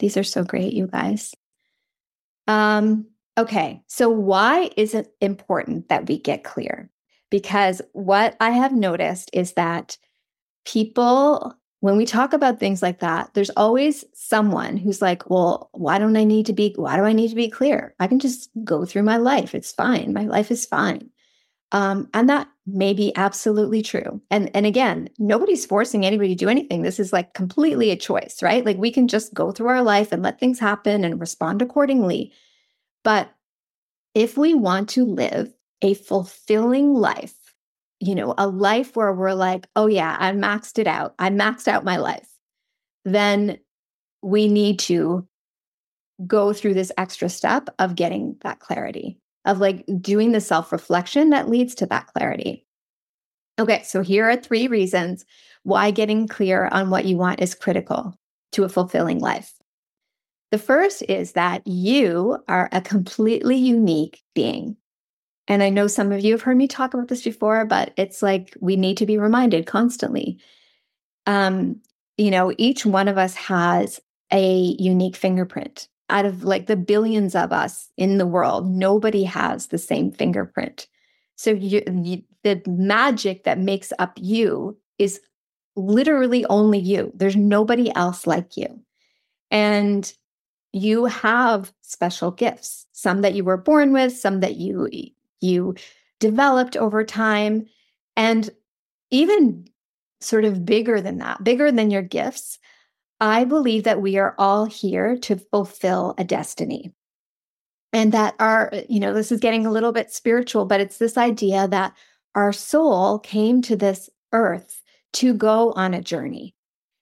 [0.00, 1.32] These are so great, you guys.
[2.48, 3.06] Um,
[3.38, 6.90] okay, so why is it important that we get clear?
[7.30, 9.96] Because what I have noticed is that
[10.64, 15.98] people, when we talk about things like that, there's always someone who's like, well, why
[15.98, 17.94] don't I need to be, why do I need to be clear?
[18.00, 19.54] I can just go through my life.
[19.54, 20.12] It's fine.
[20.12, 21.10] My life is fine.
[21.72, 24.20] Um, and that may be absolutely true.
[24.30, 26.82] And and again, nobody's forcing anybody to do anything.
[26.82, 28.64] This is like completely a choice, right?
[28.64, 32.32] Like we can just go through our life and let things happen and respond accordingly.
[33.04, 33.30] But
[34.14, 35.52] if we want to live
[35.82, 37.34] a fulfilling life,
[38.00, 41.14] you know, a life where we're like, oh yeah, I maxed it out.
[41.18, 42.28] I maxed out my life.
[43.04, 43.58] Then
[44.22, 45.26] we need to
[46.26, 51.30] go through this extra step of getting that clarity, of like doing the self reflection
[51.30, 52.66] that leads to that clarity.
[53.58, 55.24] Okay, so here are three reasons
[55.62, 58.18] why getting clear on what you want is critical
[58.52, 59.52] to a fulfilling life.
[60.50, 64.76] The first is that you are a completely unique being.
[65.46, 68.22] And I know some of you have heard me talk about this before, but it's
[68.22, 70.38] like we need to be reminded constantly.
[71.26, 71.80] Um,
[72.16, 74.00] you know, each one of us has
[74.32, 75.88] a unique fingerprint.
[76.10, 80.88] Out of like the billions of us in the world, nobody has the same fingerprint.
[81.36, 85.20] So you, you, the magic that makes up you is
[85.76, 87.12] literally only you.
[87.14, 88.80] There's nobody else like you.
[89.50, 90.12] And
[90.72, 94.88] you have special gifts, some that you were born with, some that you
[95.40, 95.74] you
[96.18, 97.66] developed over time
[98.16, 98.50] and
[99.10, 99.66] even
[100.20, 102.58] sort of bigger than that, bigger than your gifts.
[103.20, 106.92] I believe that we are all here to fulfill a destiny.
[107.92, 111.18] And that our, you know, this is getting a little bit spiritual, but it's this
[111.18, 111.92] idea that
[112.34, 114.80] our soul came to this earth
[115.14, 116.54] to go on a journey.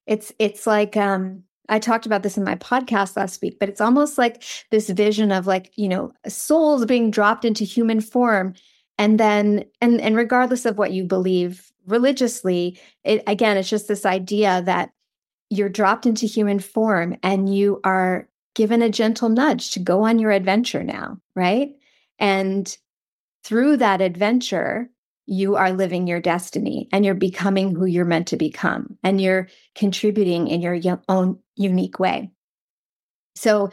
[0.07, 3.83] It's it's like um I talked about this in my podcast last week, but it's
[3.83, 8.55] almost like this vision of like, you know, souls being dropped into human form
[8.97, 14.07] and then and and regardless of what you believe religiously, it again it's just this
[14.07, 14.91] idea that
[15.51, 20.19] you're dropped into human form and you are given a gentle nudge to go on
[20.19, 21.71] your adventure now, right?
[22.19, 22.77] And
[23.45, 24.91] through that adventure,
[25.27, 29.49] you are living your destiny and you're becoming who you're meant to become and you're
[29.75, 32.31] contributing in your own unique way.
[33.37, 33.71] So,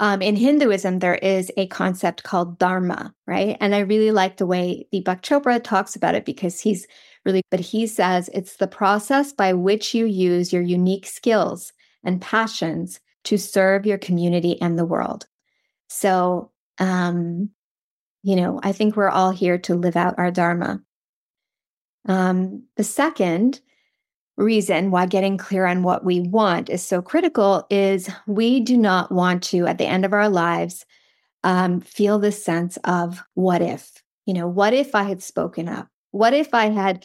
[0.00, 3.56] um, in Hinduism, there is a concept called dharma, right?
[3.60, 6.86] And I really like the way Deepak Chopra talks about it because he's
[7.28, 11.72] really, but he says it's the process by which you use your unique skills
[12.02, 15.26] and passions to serve your community and the world.
[15.88, 17.50] So, um,
[18.22, 20.80] you know, I think we're all here to live out our dharma.
[22.08, 23.60] Um, the second
[24.38, 29.12] reason why getting clear on what we want is so critical is we do not
[29.12, 30.86] want to, at the end of our lives,
[31.44, 34.02] um, feel this sense of what if?
[34.24, 35.88] You know, what if I had spoken up?
[36.12, 37.04] What if I had,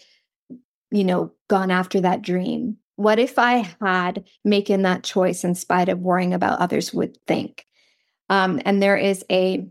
[0.94, 2.78] you know, gone after that dream?
[2.96, 7.66] What if I had making that choice in spite of worrying about others would think?
[8.30, 9.68] Um, and there is a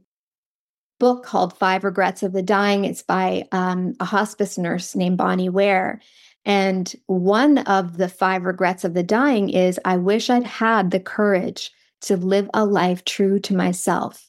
[0.99, 2.85] book called Five Regrets of the Dying.
[2.85, 6.01] It's by um, a hospice nurse named Bronnie Ware.
[6.45, 11.01] And one of the five regrets of the dying is I wish I'd had the
[11.01, 11.71] courage
[12.03, 14.29] to live a life true to myself,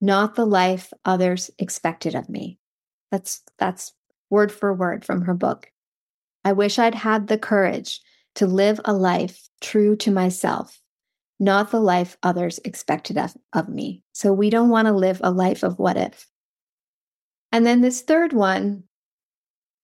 [0.00, 2.58] not the life others expected of me.
[3.10, 3.92] That's that's
[4.30, 5.69] word for word from her book.
[6.44, 8.00] I wish I'd had the courage
[8.36, 10.80] to live a life true to myself,
[11.38, 14.02] not the life others expected of, of me.
[14.12, 16.26] So we don't want to live a life of what if.
[17.52, 18.84] And then this third one,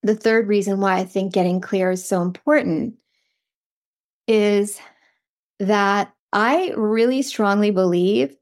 [0.03, 2.95] the third reason why I think getting clear is so important
[4.29, 4.79] is
[5.59, 8.37] that I really strongly believe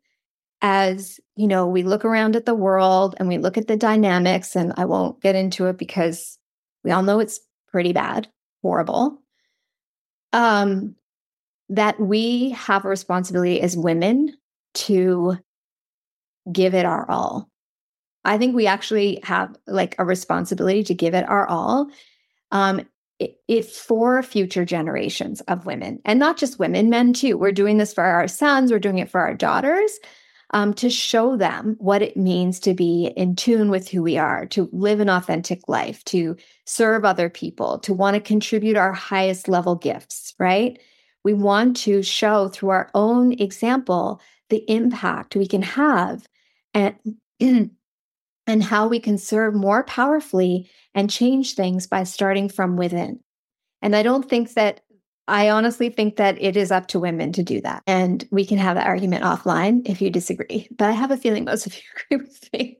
[0.63, 4.57] as you know we look around at the world and we look at the dynamics
[4.57, 6.39] and I won't get into it because
[6.83, 7.39] we all know it's
[7.75, 8.29] pretty bad,
[8.63, 9.21] horrible.
[10.33, 10.95] Um
[11.71, 14.33] that we have a responsibility as women
[14.75, 15.37] to
[16.53, 17.51] give it our all.
[18.25, 21.89] I think we actually have like a responsibility to give it our all.
[22.53, 22.83] Um,
[23.19, 27.37] it, it, for future generations of women and not just women, men too.
[27.37, 29.99] We're doing this for our sons, we're doing it for our daughters
[30.51, 34.47] um, to show them what it means to be in tune with who we are,
[34.47, 36.37] to live an authentic life, to
[36.67, 40.79] serve other people, to want to contribute our highest level gifts, right?
[41.25, 44.21] We want to show through our own example
[44.51, 46.29] the impact we can have
[46.75, 46.95] and,
[47.41, 53.21] and how we can serve more powerfully and change things by starting from within.
[53.83, 54.81] And I don't think that,
[55.27, 57.83] I honestly think that it is up to women to do that.
[57.87, 60.69] And we can have that argument offline if you disagree.
[60.77, 62.79] But I have a feeling most of you agree with me.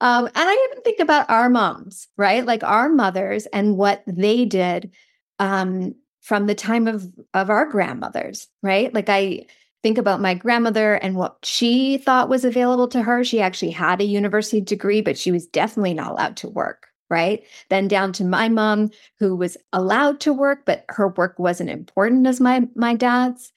[0.00, 2.44] Um, and I even think about our moms, right?
[2.44, 4.92] Like our mothers and what they did
[5.38, 8.92] um, from the time of of our grandmothers, right?
[8.94, 9.46] Like I
[9.82, 13.24] think about my grandmother and what she thought was available to her.
[13.24, 17.44] She actually had a university degree, but she was definitely not allowed to work, right?
[17.68, 22.26] Then down to my mom who was allowed to work, but her work wasn't important
[22.26, 23.52] as my my dad's.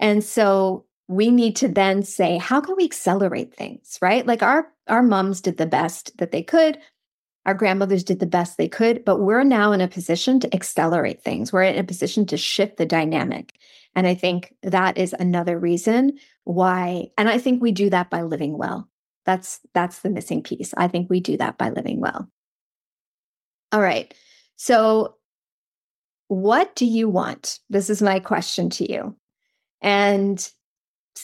[0.00, 4.26] And so we need to then say how can we accelerate things, right?
[4.26, 6.78] Like our our moms did the best that they could.
[7.44, 11.22] Our grandmothers did the best they could, but we're now in a position to accelerate
[11.22, 11.52] things.
[11.52, 13.52] We're in a position to shift the dynamic.
[13.94, 18.22] And I think that is another reason why and I think we do that by
[18.22, 18.88] living well.
[19.24, 20.74] That's that's the missing piece.
[20.76, 22.28] I think we do that by living well.
[23.76, 24.14] All right.
[24.56, 25.16] So
[26.28, 27.58] what do you want?
[27.68, 29.14] This is my question to you.
[29.82, 30.50] And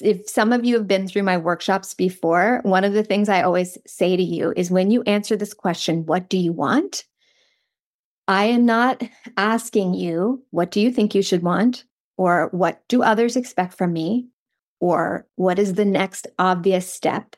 [0.02, 3.40] if some of you have been through my workshops before, one of the things I
[3.40, 7.04] always say to you is when you answer this question, what do you want?
[8.28, 9.02] I am not
[9.38, 11.84] asking you, what do you think you should want?
[12.18, 14.28] Or what do others expect from me?
[14.78, 17.34] Or what is the next obvious step?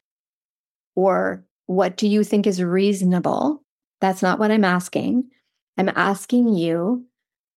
[0.97, 3.64] Or what do you think is reasonable?
[4.05, 5.31] That's not what I'm asking.
[5.79, 7.07] I'm asking you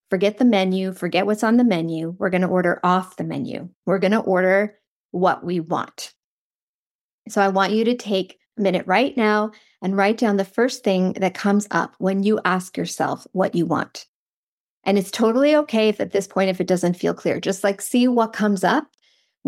[0.09, 2.15] forget the menu, forget what's on the menu.
[2.17, 3.67] We're going to order off the menu.
[3.85, 4.79] We're going to order
[5.11, 6.13] what we want.
[7.27, 10.85] So I want you to take a minute right now and write down the first
[10.85, 14.05] thing that comes up when you ask yourself what you want.
[14.85, 17.81] And it's totally okay if at this point, if it doesn't feel clear, just like
[17.81, 18.87] see what comes up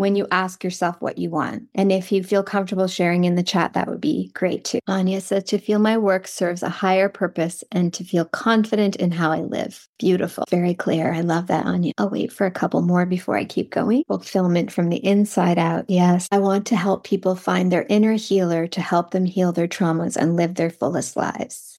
[0.00, 1.64] when you ask yourself what you want.
[1.74, 4.78] And if you feel comfortable sharing in the chat, that would be great too.
[4.88, 9.10] Anya said, to feel my work serves a higher purpose and to feel confident in
[9.10, 9.86] how I live.
[9.98, 10.44] Beautiful.
[10.48, 11.12] Very clear.
[11.12, 11.92] I love that, Anya.
[11.98, 14.04] I'll wait for a couple more before I keep going.
[14.08, 15.84] Fulfillment from the inside out.
[15.86, 16.28] Yes.
[16.32, 20.16] I want to help people find their inner healer to help them heal their traumas
[20.16, 21.78] and live their fullest lives.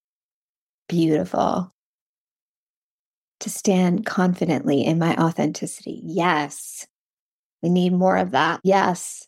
[0.87, 1.73] Beautiful
[3.39, 5.99] to stand confidently in my authenticity.
[6.03, 6.85] Yes.
[7.61, 8.59] We need more of that.
[8.63, 9.27] Yes.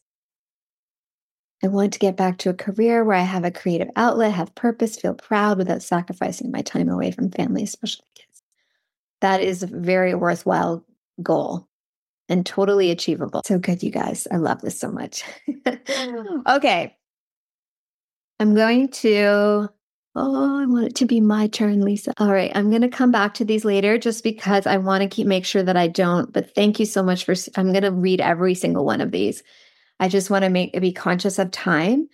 [1.63, 4.53] I want to get back to a career where I have a creative outlet, have
[4.53, 8.43] purpose, feel proud without sacrificing my time away from family, especially kids.
[9.21, 10.86] That is a very worthwhile
[11.21, 11.69] goal
[12.27, 13.41] and totally achievable.
[13.45, 14.27] So good, you guys.
[14.29, 15.23] I love this so much.
[16.49, 16.97] okay.
[18.39, 19.69] I'm going to
[20.16, 22.14] Oh, I want it to be my turn, Lisa.
[22.20, 25.09] All right, I'm going to come back to these later just because I want to
[25.09, 26.32] keep make sure that I don't.
[26.32, 29.41] But thank you so much for I'm going to read every single one of these.
[29.99, 32.09] I just want to make be conscious of time.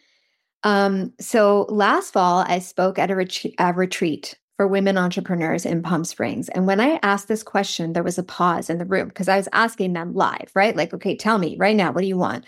[0.63, 5.83] Um, so last fall, I spoke at a, ret- a retreat for women entrepreneurs in
[5.83, 6.49] Palm Springs.
[6.49, 9.37] And when I asked this question, there was a pause in the room because I
[9.37, 10.75] was asking them live, right?
[10.75, 12.45] Like, okay, tell me right now, what do you want?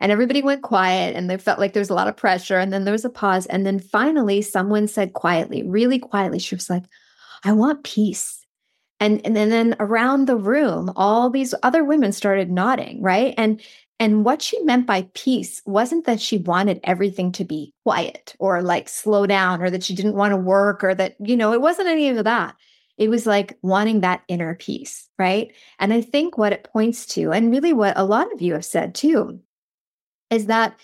[0.00, 2.58] And everybody went quiet and they felt like there was a lot of pressure.
[2.58, 3.46] And then there was a pause.
[3.46, 6.84] And then finally, someone said quietly, really quietly, she was like,
[7.44, 8.44] I want peace.
[9.00, 13.34] And, and then, then around the room, all these other women started nodding, right?
[13.36, 13.60] And
[13.98, 18.62] and what she meant by peace wasn't that she wanted everything to be quiet or
[18.62, 21.62] like slow down or that she didn't want to work or that, you know, it
[21.62, 22.54] wasn't any of that.
[22.98, 25.52] It was like wanting that inner peace, right?
[25.78, 28.64] And I think what it points to, and really what a lot of you have
[28.64, 29.40] said too,
[30.30, 30.78] is that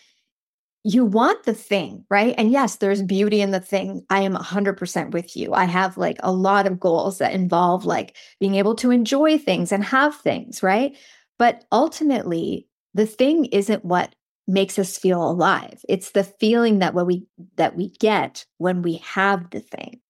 [0.84, 2.34] you want the thing, right?
[2.36, 4.04] And yes, there's beauty in the thing.
[4.10, 5.52] I am 100% with you.
[5.54, 9.70] I have like a lot of goals that involve like being able to enjoy things
[9.70, 10.96] and have things, right?
[11.38, 14.14] But ultimately, the thing isn't what
[14.48, 15.84] makes us feel alive.
[15.88, 17.26] It's the feeling that what we
[17.56, 20.00] that we get when we have the thing.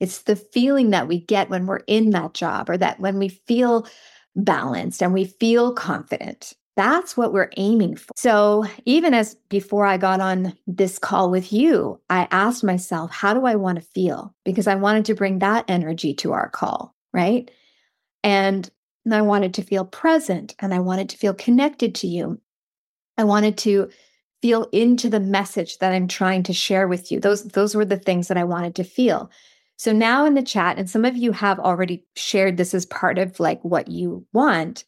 [0.00, 3.28] It's the feeling that we get when we're in that job or that when we
[3.28, 3.86] feel
[4.34, 6.54] balanced and we feel confident.
[6.76, 8.12] That's what we're aiming for.
[8.16, 13.32] So, even as before I got on this call with you, I asked myself, how
[13.32, 14.34] do I want to feel?
[14.44, 17.48] Because I wanted to bring that energy to our call, right?
[18.24, 18.68] And
[19.10, 22.40] I wanted to feel present and I wanted to feel connected to you.
[23.18, 23.90] I wanted to
[24.42, 27.20] feel into the message that I'm trying to share with you.
[27.20, 29.30] Those those were the things that I wanted to feel.
[29.76, 33.18] So now in the chat and some of you have already shared this as part
[33.18, 34.84] of like what you want.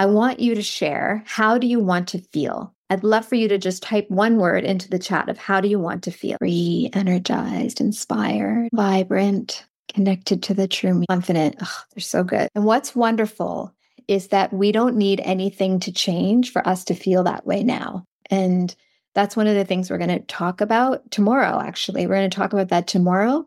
[0.00, 2.74] I want you to share how do you want to feel?
[2.88, 5.68] I'd love for you to just type one word into the chat of how do
[5.68, 6.38] you want to feel?
[6.40, 11.58] Re energized, inspired, vibrant, connected to the true me, confident.
[11.58, 12.48] They're so good.
[12.54, 13.74] And what's wonderful
[14.08, 18.06] is that we don't need anything to change for us to feel that way now.
[18.30, 18.74] And
[19.14, 22.06] that's one of the things we're going to talk about tomorrow, actually.
[22.06, 23.44] We're going to talk about that tomorrow.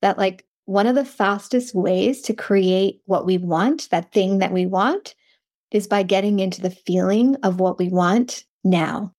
[0.00, 4.50] That, like, one of the fastest ways to create what we want, that thing that
[4.52, 5.14] we want,
[5.70, 9.12] is by getting into the feeling of what we want now.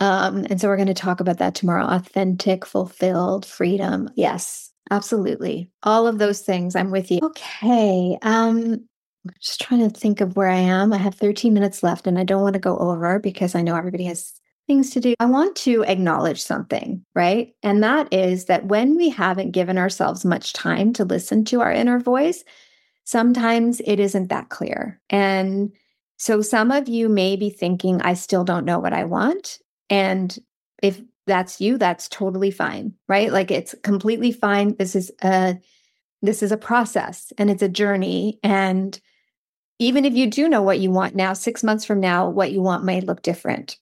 [0.00, 4.08] Um, and so we're going to talk about that tomorrow authentic, fulfilled, freedom.
[4.14, 5.70] Yes, absolutely.
[5.82, 6.76] All of those things.
[6.76, 7.20] I'm with you.
[7.22, 8.18] Okay.
[8.22, 8.84] Um,
[9.40, 10.92] just trying to think of where I am.
[10.92, 13.76] I have 13 minutes left and I don't want to go over because I know
[13.76, 14.32] everybody has
[14.68, 15.14] things to do.
[15.18, 17.54] I want to acknowledge something, right?
[17.62, 21.72] And that is that when we haven't given ourselves much time to listen to our
[21.72, 22.44] inner voice,
[23.08, 25.00] sometimes it isn't that clear.
[25.08, 25.72] And
[26.18, 29.60] so some of you may be thinking, I still don't know what I want.
[29.88, 30.38] And
[30.82, 33.32] if that's you, that's totally fine, right?
[33.32, 34.76] Like it's completely fine.
[34.76, 35.58] This is a
[36.20, 39.00] this is a process and it's a journey and
[39.78, 42.60] even if you do know what you want now, six months from now, what you
[42.60, 43.78] want may look different.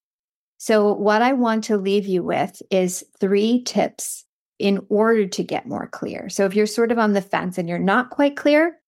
[0.58, 4.24] So, what I want to leave you with is three tips
[4.58, 6.28] in order to get more clear.
[6.28, 8.78] So, if you're sort of on the fence and you're not quite clear,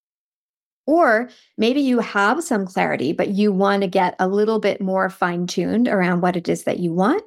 [0.89, 1.28] or
[1.59, 5.47] maybe you have some clarity, but you want to get a little bit more fine
[5.47, 7.22] tuned around what it is that you want,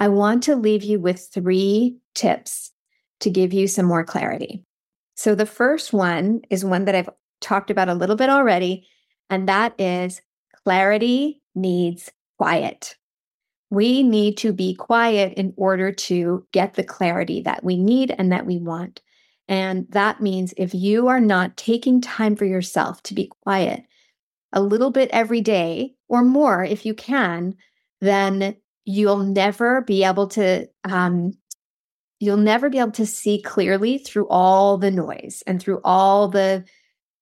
[0.00, 2.72] I want to leave you with three tips
[3.20, 4.64] to give you some more clarity.
[5.14, 7.10] So, the first one is one that I've
[7.42, 8.88] talked about a little bit already,
[9.28, 10.22] and that is
[10.64, 12.96] clarity needs quiet.
[13.68, 18.32] We need to be quiet in order to get the clarity that we need and
[18.32, 19.02] that we want.
[19.48, 23.84] And that means if you are not taking time for yourself to be quiet
[24.52, 27.54] a little bit every day or more, if you can,
[28.00, 31.32] then you'll never be able to, um,
[32.18, 36.64] you'll never be able to see clearly through all the noise and through all the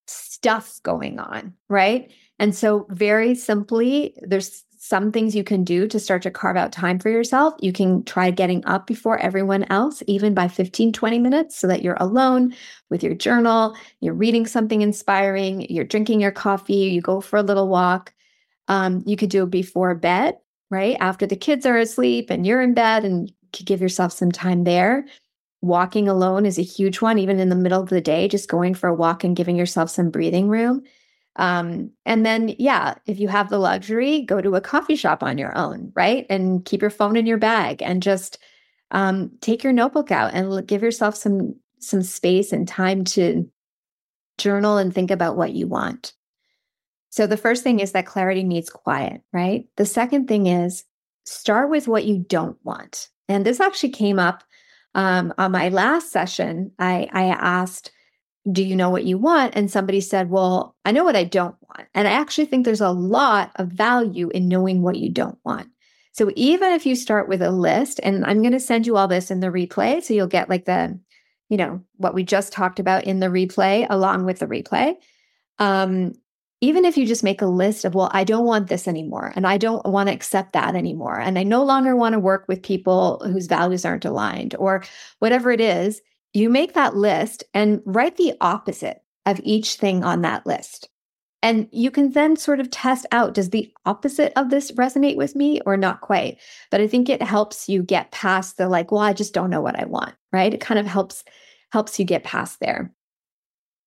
[0.06, 2.10] stuff going on, right?
[2.38, 6.70] And so, very simply, there's some things you can do to start to carve out
[6.70, 7.54] time for yourself.
[7.60, 11.80] You can try getting up before everyone else, even by 15, 20 minutes, so that
[11.82, 12.54] you're alone
[12.90, 17.42] with your journal, you're reading something inspiring, you're drinking your coffee, you go for a
[17.42, 18.12] little walk.
[18.68, 20.36] Um, you could do it before bed,
[20.70, 20.98] right?
[21.00, 24.32] After the kids are asleep and you're in bed, and you could give yourself some
[24.32, 25.06] time there.
[25.62, 28.74] Walking alone is a huge one, even in the middle of the day, just going
[28.74, 30.84] for a walk and giving yourself some breathing room.
[31.36, 35.38] Um, and then, yeah, if you have the luxury, go to a coffee shop on
[35.38, 36.26] your own, right?
[36.30, 38.38] And keep your phone in your bag and just
[38.92, 43.50] um, take your notebook out and give yourself some some space and time to
[44.38, 46.14] journal and think about what you want.
[47.10, 49.66] So the first thing is that clarity needs quiet, right?
[49.76, 50.84] The second thing is
[51.26, 53.08] start with what you don't want.
[53.28, 54.42] And this actually came up
[54.94, 56.72] um, on my last session.
[56.78, 57.92] I, I asked
[58.52, 59.56] do you know what you want?
[59.56, 61.88] And somebody said, well, I know what I don't want.
[61.94, 65.68] And I actually think there's a lot of value in knowing what you don't want.
[66.12, 69.08] So even if you start with a list, and I'm going to send you all
[69.08, 70.98] this in the replay, so you'll get like the,
[71.48, 74.94] you know, what we just talked about in the replay along with the replay.
[75.58, 76.12] Um,
[76.60, 79.46] even if you just make a list of, well, I don't want this anymore, and
[79.46, 82.62] I don't want to accept that anymore, and I no longer want to work with
[82.62, 84.84] people whose values aren't aligned, or
[85.18, 86.00] whatever it is,
[86.34, 90.88] you make that list and write the opposite of each thing on that list.
[91.42, 95.36] And you can then sort of test out does the opposite of this resonate with
[95.36, 96.38] me or not quite?
[96.70, 99.60] But I think it helps you get past the like, well, I just don't know
[99.60, 100.52] what I want, right?
[100.52, 101.22] It kind of helps
[101.70, 102.94] helps you get past there.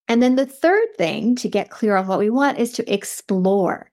[0.08, 3.90] And then the third thing to get clear on what we want is to explore,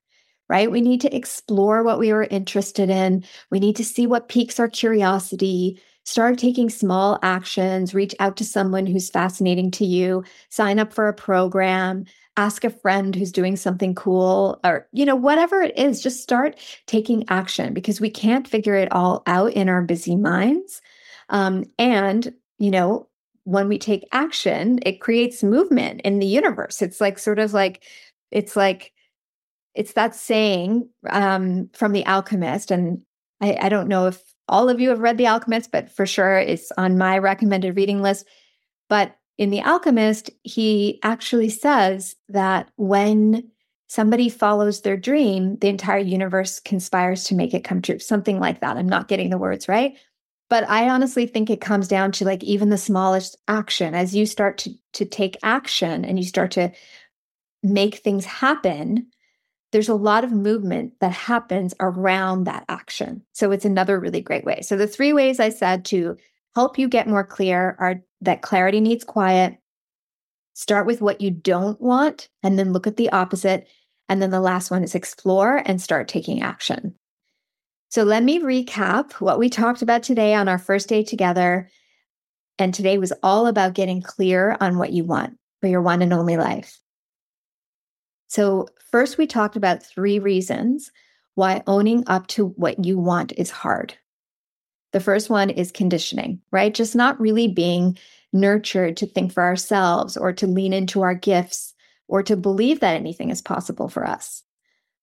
[0.48, 0.70] right?
[0.70, 3.26] We need to explore what we are interested in.
[3.52, 8.46] We need to see what piques our curiosity, Start taking small actions, reach out to
[8.46, 12.06] someone who's fascinating to you, sign up for a program,
[12.38, 16.60] ask a friend who's doing something cool or you know whatever it is just start
[16.86, 20.82] taking action because we can't figure it all out in our busy minds.
[21.30, 23.08] Um, and you know
[23.46, 26.82] when we take action it creates movement in the universe.
[26.82, 27.84] It's like sort of like
[28.32, 28.92] it's like
[29.74, 33.02] it's that saying um, from the alchemist and
[33.42, 36.38] I, I don't know if all of you have read The Alchemist, but for sure
[36.38, 38.28] it's on my recommended reading list.
[38.90, 43.50] But in The Alchemist, he actually says that when
[43.88, 48.00] somebody follows their dream, the entire universe conspires to make it come true.
[48.00, 48.78] Something like that.
[48.78, 49.98] I'm not getting the words right.
[50.50, 53.96] But I honestly think it comes down to like even the smallest action.
[53.96, 56.72] As you start to, to take action and you start to
[57.64, 59.08] make things happen,
[59.72, 63.22] there's a lot of movement that happens around that action.
[63.34, 64.62] So it's another really great way.
[64.62, 66.18] So the three ways I said to
[66.56, 69.58] help you get more clear are that clarity needs quiet.
[70.54, 73.68] Start with what you don't want and then look at the opposite.
[74.08, 76.96] And then the last one is explore and start taking action.
[77.90, 81.70] So let me recap what we talked about today on our first day together.
[82.58, 86.14] And today was all about getting clear on what you want for your one and
[86.14, 86.80] only life.
[88.36, 90.92] So, first, we talked about three reasons
[91.36, 93.94] why owning up to what you want is hard.
[94.92, 96.74] The first one is conditioning, right?
[96.74, 97.98] Just not really being
[98.34, 101.74] nurtured to think for ourselves or to lean into our gifts
[102.10, 104.44] or to believe that anything is possible for us.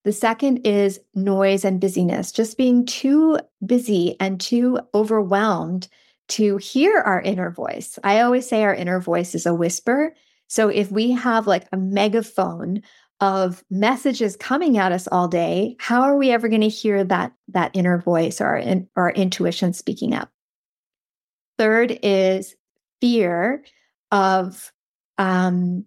[0.05, 5.89] The second is noise and busyness, just being too busy and too overwhelmed
[6.29, 7.99] to hear our inner voice.
[8.05, 10.15] I always say our inner voice is a whisper.
[10.49, 12.83] So if we have like a megaphone
[13.23, 17.33] of messages coming at us all day, how are we ever going to hear that
[17.49, 20.29] that inner voice or our, our intuition speaking up?
[21.57, 22.57] Third is
[23.01, 23.65] fear
[24.11, 24.73] of
[25.19, 25.85] um,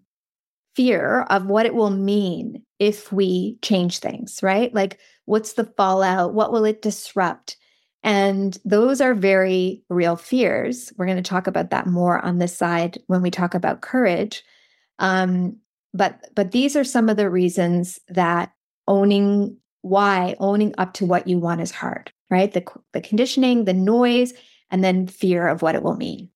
[0.78, 4.74] fear of what it will mean if we change things, right?
[4.74, 6.34] Like, what's the fallout?
[6.34, 7.58] What will it disrupt?
[8.02, 10.94] And those are very real fears.
[10.96, 14.42] We're going to talk about that more on this side when we talk about courage.
[15.00, 15.58] Um,
[15.96, 18.52] but but these are some of the reasons that
[18.88, 22.54] owning why owning up to what you want is hard, right?
[22.54, 24.34] The the conditioning, the noise,
[24.70, 26.30] and then fear of what it will mean.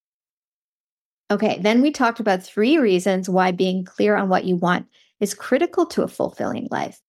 [1.31, 4.87] Okay, then we talked about three reasons why being clear on what you want
[5.19, 6.99] is critical to a fulfilling life.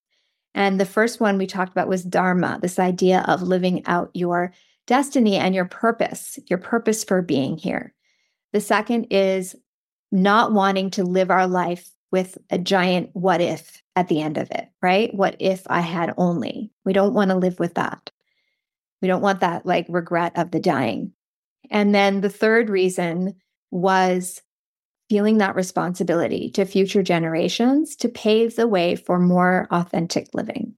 [0.54, 4.52] And the first one we talked about was Dharma, this idea of living out your
[4.86, 7.94] destiny and your purpose, your purpose for being here.
[8.52, 9.54] The second is
[10.10, 14.50] not wanting to live our life with a giant what if at the end of
[14.50, 15.14] it, right?
[15.14, 16.70] What if I had only?
[16.84, 18.10] We don't want to live with that.
[19.02, 21.12] We don't want that like regret of the dying.
[21.70, 23.34] And then the third reason
[23.70, 24.42] was
[25.08, 30.74] feeling that responsibility to future generations to pave the way for more authentic living.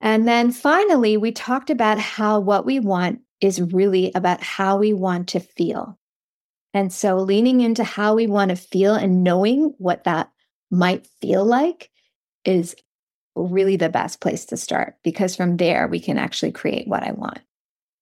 [0.00, 4.92] And then finally, we talked about how what we want is really about how we
[4.92, 5.98] want to feel.
[6.72, 10.30] And so leaning into how we want to feel and knowing what that
[10.70, 11.90] might feel like
[12.44, 12.76] is
[13.34, 17.12] really the best place to start because from there we can actually create what I
[17.12, 17.40] want,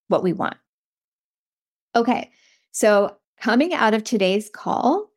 [0.08, 0.56] what we want.
[1.94, 2.30] Okay.
[2.72, 5.10] So, coming out of today's call,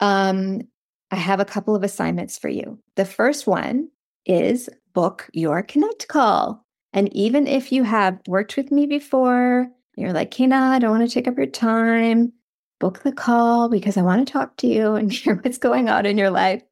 [0.00, 0.62] um,
[1.10, 2.78] I have a couple of assignments for you.
[2.96, 3.88] The first one
[4.26, 6.64] is book your connect call.
[6.92, 11.08] And even if you have worked with me before, you're like, Kena, I don't want
[11.08, 12.32] to take up your time,
[12.80, 16.06] book the call because I want to talk to you and hear what's going on
[16.06, 16.62] in your life.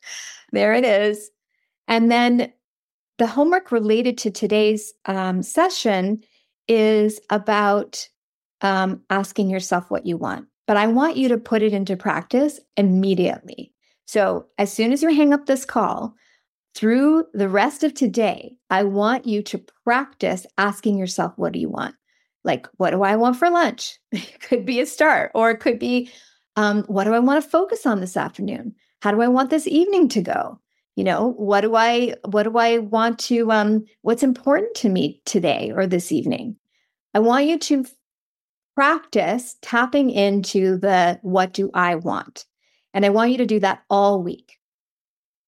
[0.50, 1.30] There it is.
[1.86, 2.52] And then
[3.18, 6.22] the homework related to today's um, session
[6.66, 8.08] is about
[8.60, 10.46] um, asking yourself what you want.
[10.66, 13.72] But I want you to put it into practice immediately.
[14.06, 16.14] So as soon as you hang up this call,
[16.74, 21.68] through the rest of today, I want you to practice asking yourself, what do you
[21.68, 21.94] want?
[22.44, 23.98] Like, what do I want for lunch?
[24.12, 26.10] it could be a start, or it could be,
[26.56, 28.74] um, what do I want to focus on this afternoon?
[29.00, 30.60] How do I want this evening to go?
[30.96, 35.22] You know, what do I what do I want to um what's important to me
[35.24, 36.56] today or this evening?
[37.14, 37.84] I want you to
[38.74, 42.46] practice tapping into the what do I want?
[42.94, 44.58] And I want you to do that all week.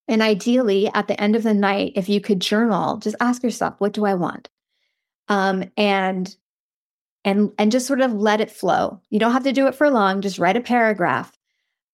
[0.07, 3.75] And ideally, at the end of the night, if you could journal, just ask yourself,
[3.79, 4.49] what do I want?
[5.29, 6.35] Um, and
[7.25, 9.01] and and just sort of let it flow.
[9.11, 11.37] You don't have to do it for long, just write a paragraph.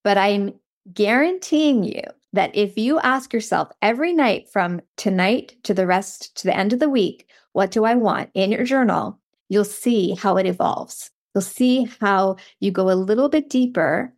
[0.04, 0.54] But I'm
[0.92, 2.02] guaranteeing you
[2.32, 6.72] that if you ask yourself every night from tonight to the rest to the end
[6.72, 9.18] of the week, what do I want in your journal,
[9.48, 11.10] you'll see how it evolves.
[11.34, 14.12] You'll see how you go a little bit deeper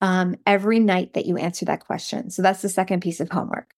[0.00, 2.30] um, every night that you answer that question.
[2.30, 3.74] So that's the second piece of homework.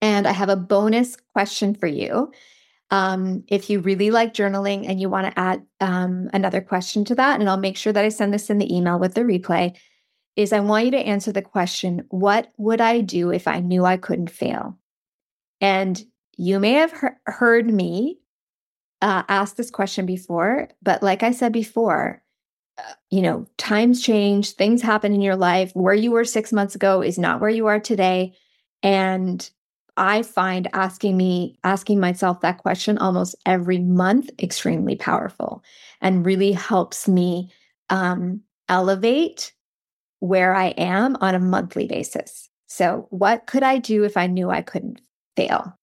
[0.00, 2.32] And I have a bonus question for you.
[2.90, 7.14] Um, if you really like journaling and you want to add um, another question to
[7.16, 9.76] that, and I'll make sure that I send this in the email with the replay,
[10.36, 13.84] is I want you to answer the question What would I do if I knew
[13.84, 14.78] I couldn't fail?
[15.60, 16.00] And
[16.36, 18.20] you may have he- heard me
[19.02, 22.22] uh, asked this question before, but like I said before,
[22.78, 25.72] uh, you know, times change, things happen in your life.
[25.74, 28.34] Where you were six months ago is not where you are today.
[28.82, 29.48] And
[29.98, 35.62] I find asking me, asking myself that question almost every month extremely powerful
[36.00, 37.50] and really helps me
[37.90, 39.52] um, elevate
[40.20, 42.48] where I am on a monthly basis.
[42.66, 45.00] So, what could I do if I knew I couldn't
[45.36, 45.76] fail?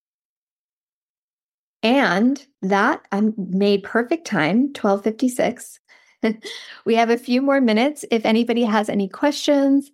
[1.83, 5.79] And that I made perfect time, 1256.
[6.85, 8.05] we have a few more minutes.
[8.11, 9.91] If anybody has any questions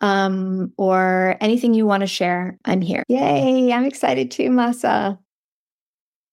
[0.00, 3.02] um, or anything you want to share, I'm here.
[3.08, 5.18] Yay, I'm excited too, Masa.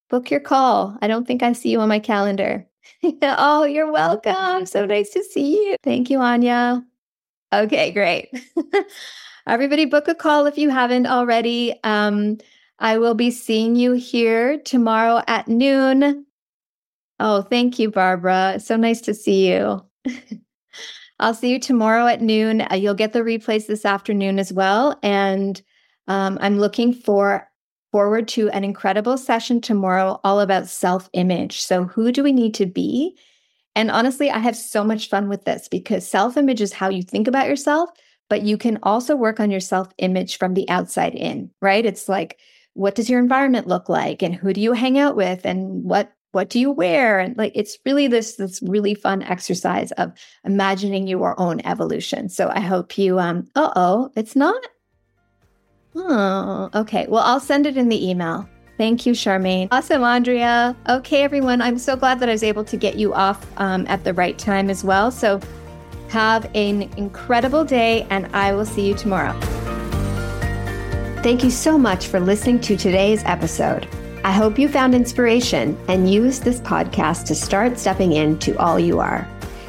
[0.09, 0.97] Book your call.
[1.01, 2.65] I don't think I see you on my calendar.
[3.21, 4.65] oh, you're welcome.
[4.65, 5.75] So nice to see you.
[5.83, 6.83] Thank you, Anya.
[7.53, 8.29] Okay, great.
[9.47, 11.73] Everybody book a call if you haven't already.
[11.83, 12.37] Um,
[12.79, 16.25] I will be seeing you here tomorrow at noon.
[17.19, 18.59] Oh, thank you, Barbara.
[18.59, 19.81] So nice to see you.
[21.19, 22.61] I'll see you tomorrow at noon.
[22.61, 24.97] Uh, you'll get the replays this afternoon as well.
[25.01, 25.61] And
[26.07, 27.47] um, I'm looking for
[27.91, 31.61] forward to an incredible session tomorrow all about self image.
[31.61, 33.17] So, who do we need to be?
[33.75, 37.03] And honestly, I have so much fun with this because self image is how you
[37.03, 37.89] think about yourself,
[38.29, 41.85] but you can also work on your self image from the outside in, right?
[41.85, 42.39] It's like,
[42.73, 46.11] what does your environment look like and who do you hang out with and what
[46.37, 50.13] what do you wear and like it's really this this really fun exercise of
[50.45, 54.61] imagining your own evolution so i hope you um uh-oh it's not
[55.97, 57.07] Oh, okay.
[57.09, 58.47] Well, I'll send it in the email.
[58.77, 59.67] Thank you, Charmaine.
[59.71, 60.75] Awesome, Andrea.
[60.87, 61.61] Okay, everyone.
[61.61, 64.37] I'm so glad that I was able to get you off um, at the right
[64.37, 65.09] time as well.
[65.09, 65.41] So
[66.09, 69.37] have an incredible day, and I will see you tomorrow.
[71.23, 73.87] Thank you so much for listening to today's episode.
[74.27, 78.99] I hope you found inspiration and used this podcast to start stepping into all you
[78.99, 79.25] are.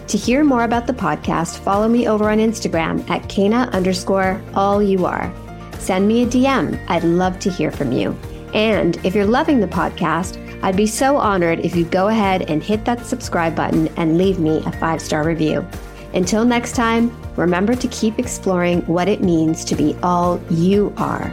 [0.09, 4.83] To hear more about the podcast, follow me over on Instagram at Kena underscore all
[4.83, 5.33] you are.
[5.79, 6.85] Send me a DM.
[6.89, 8.19] I'd love to hear from you.
[8.53, 12.61] And if you're loving the podcast, I'd be so honored if you go ahead and
[12.61, 15.65] hit that subscribe button and leave me a five star review.
[16.15, 21.33] Until next time, remember to keep exploring what it means to be all you are.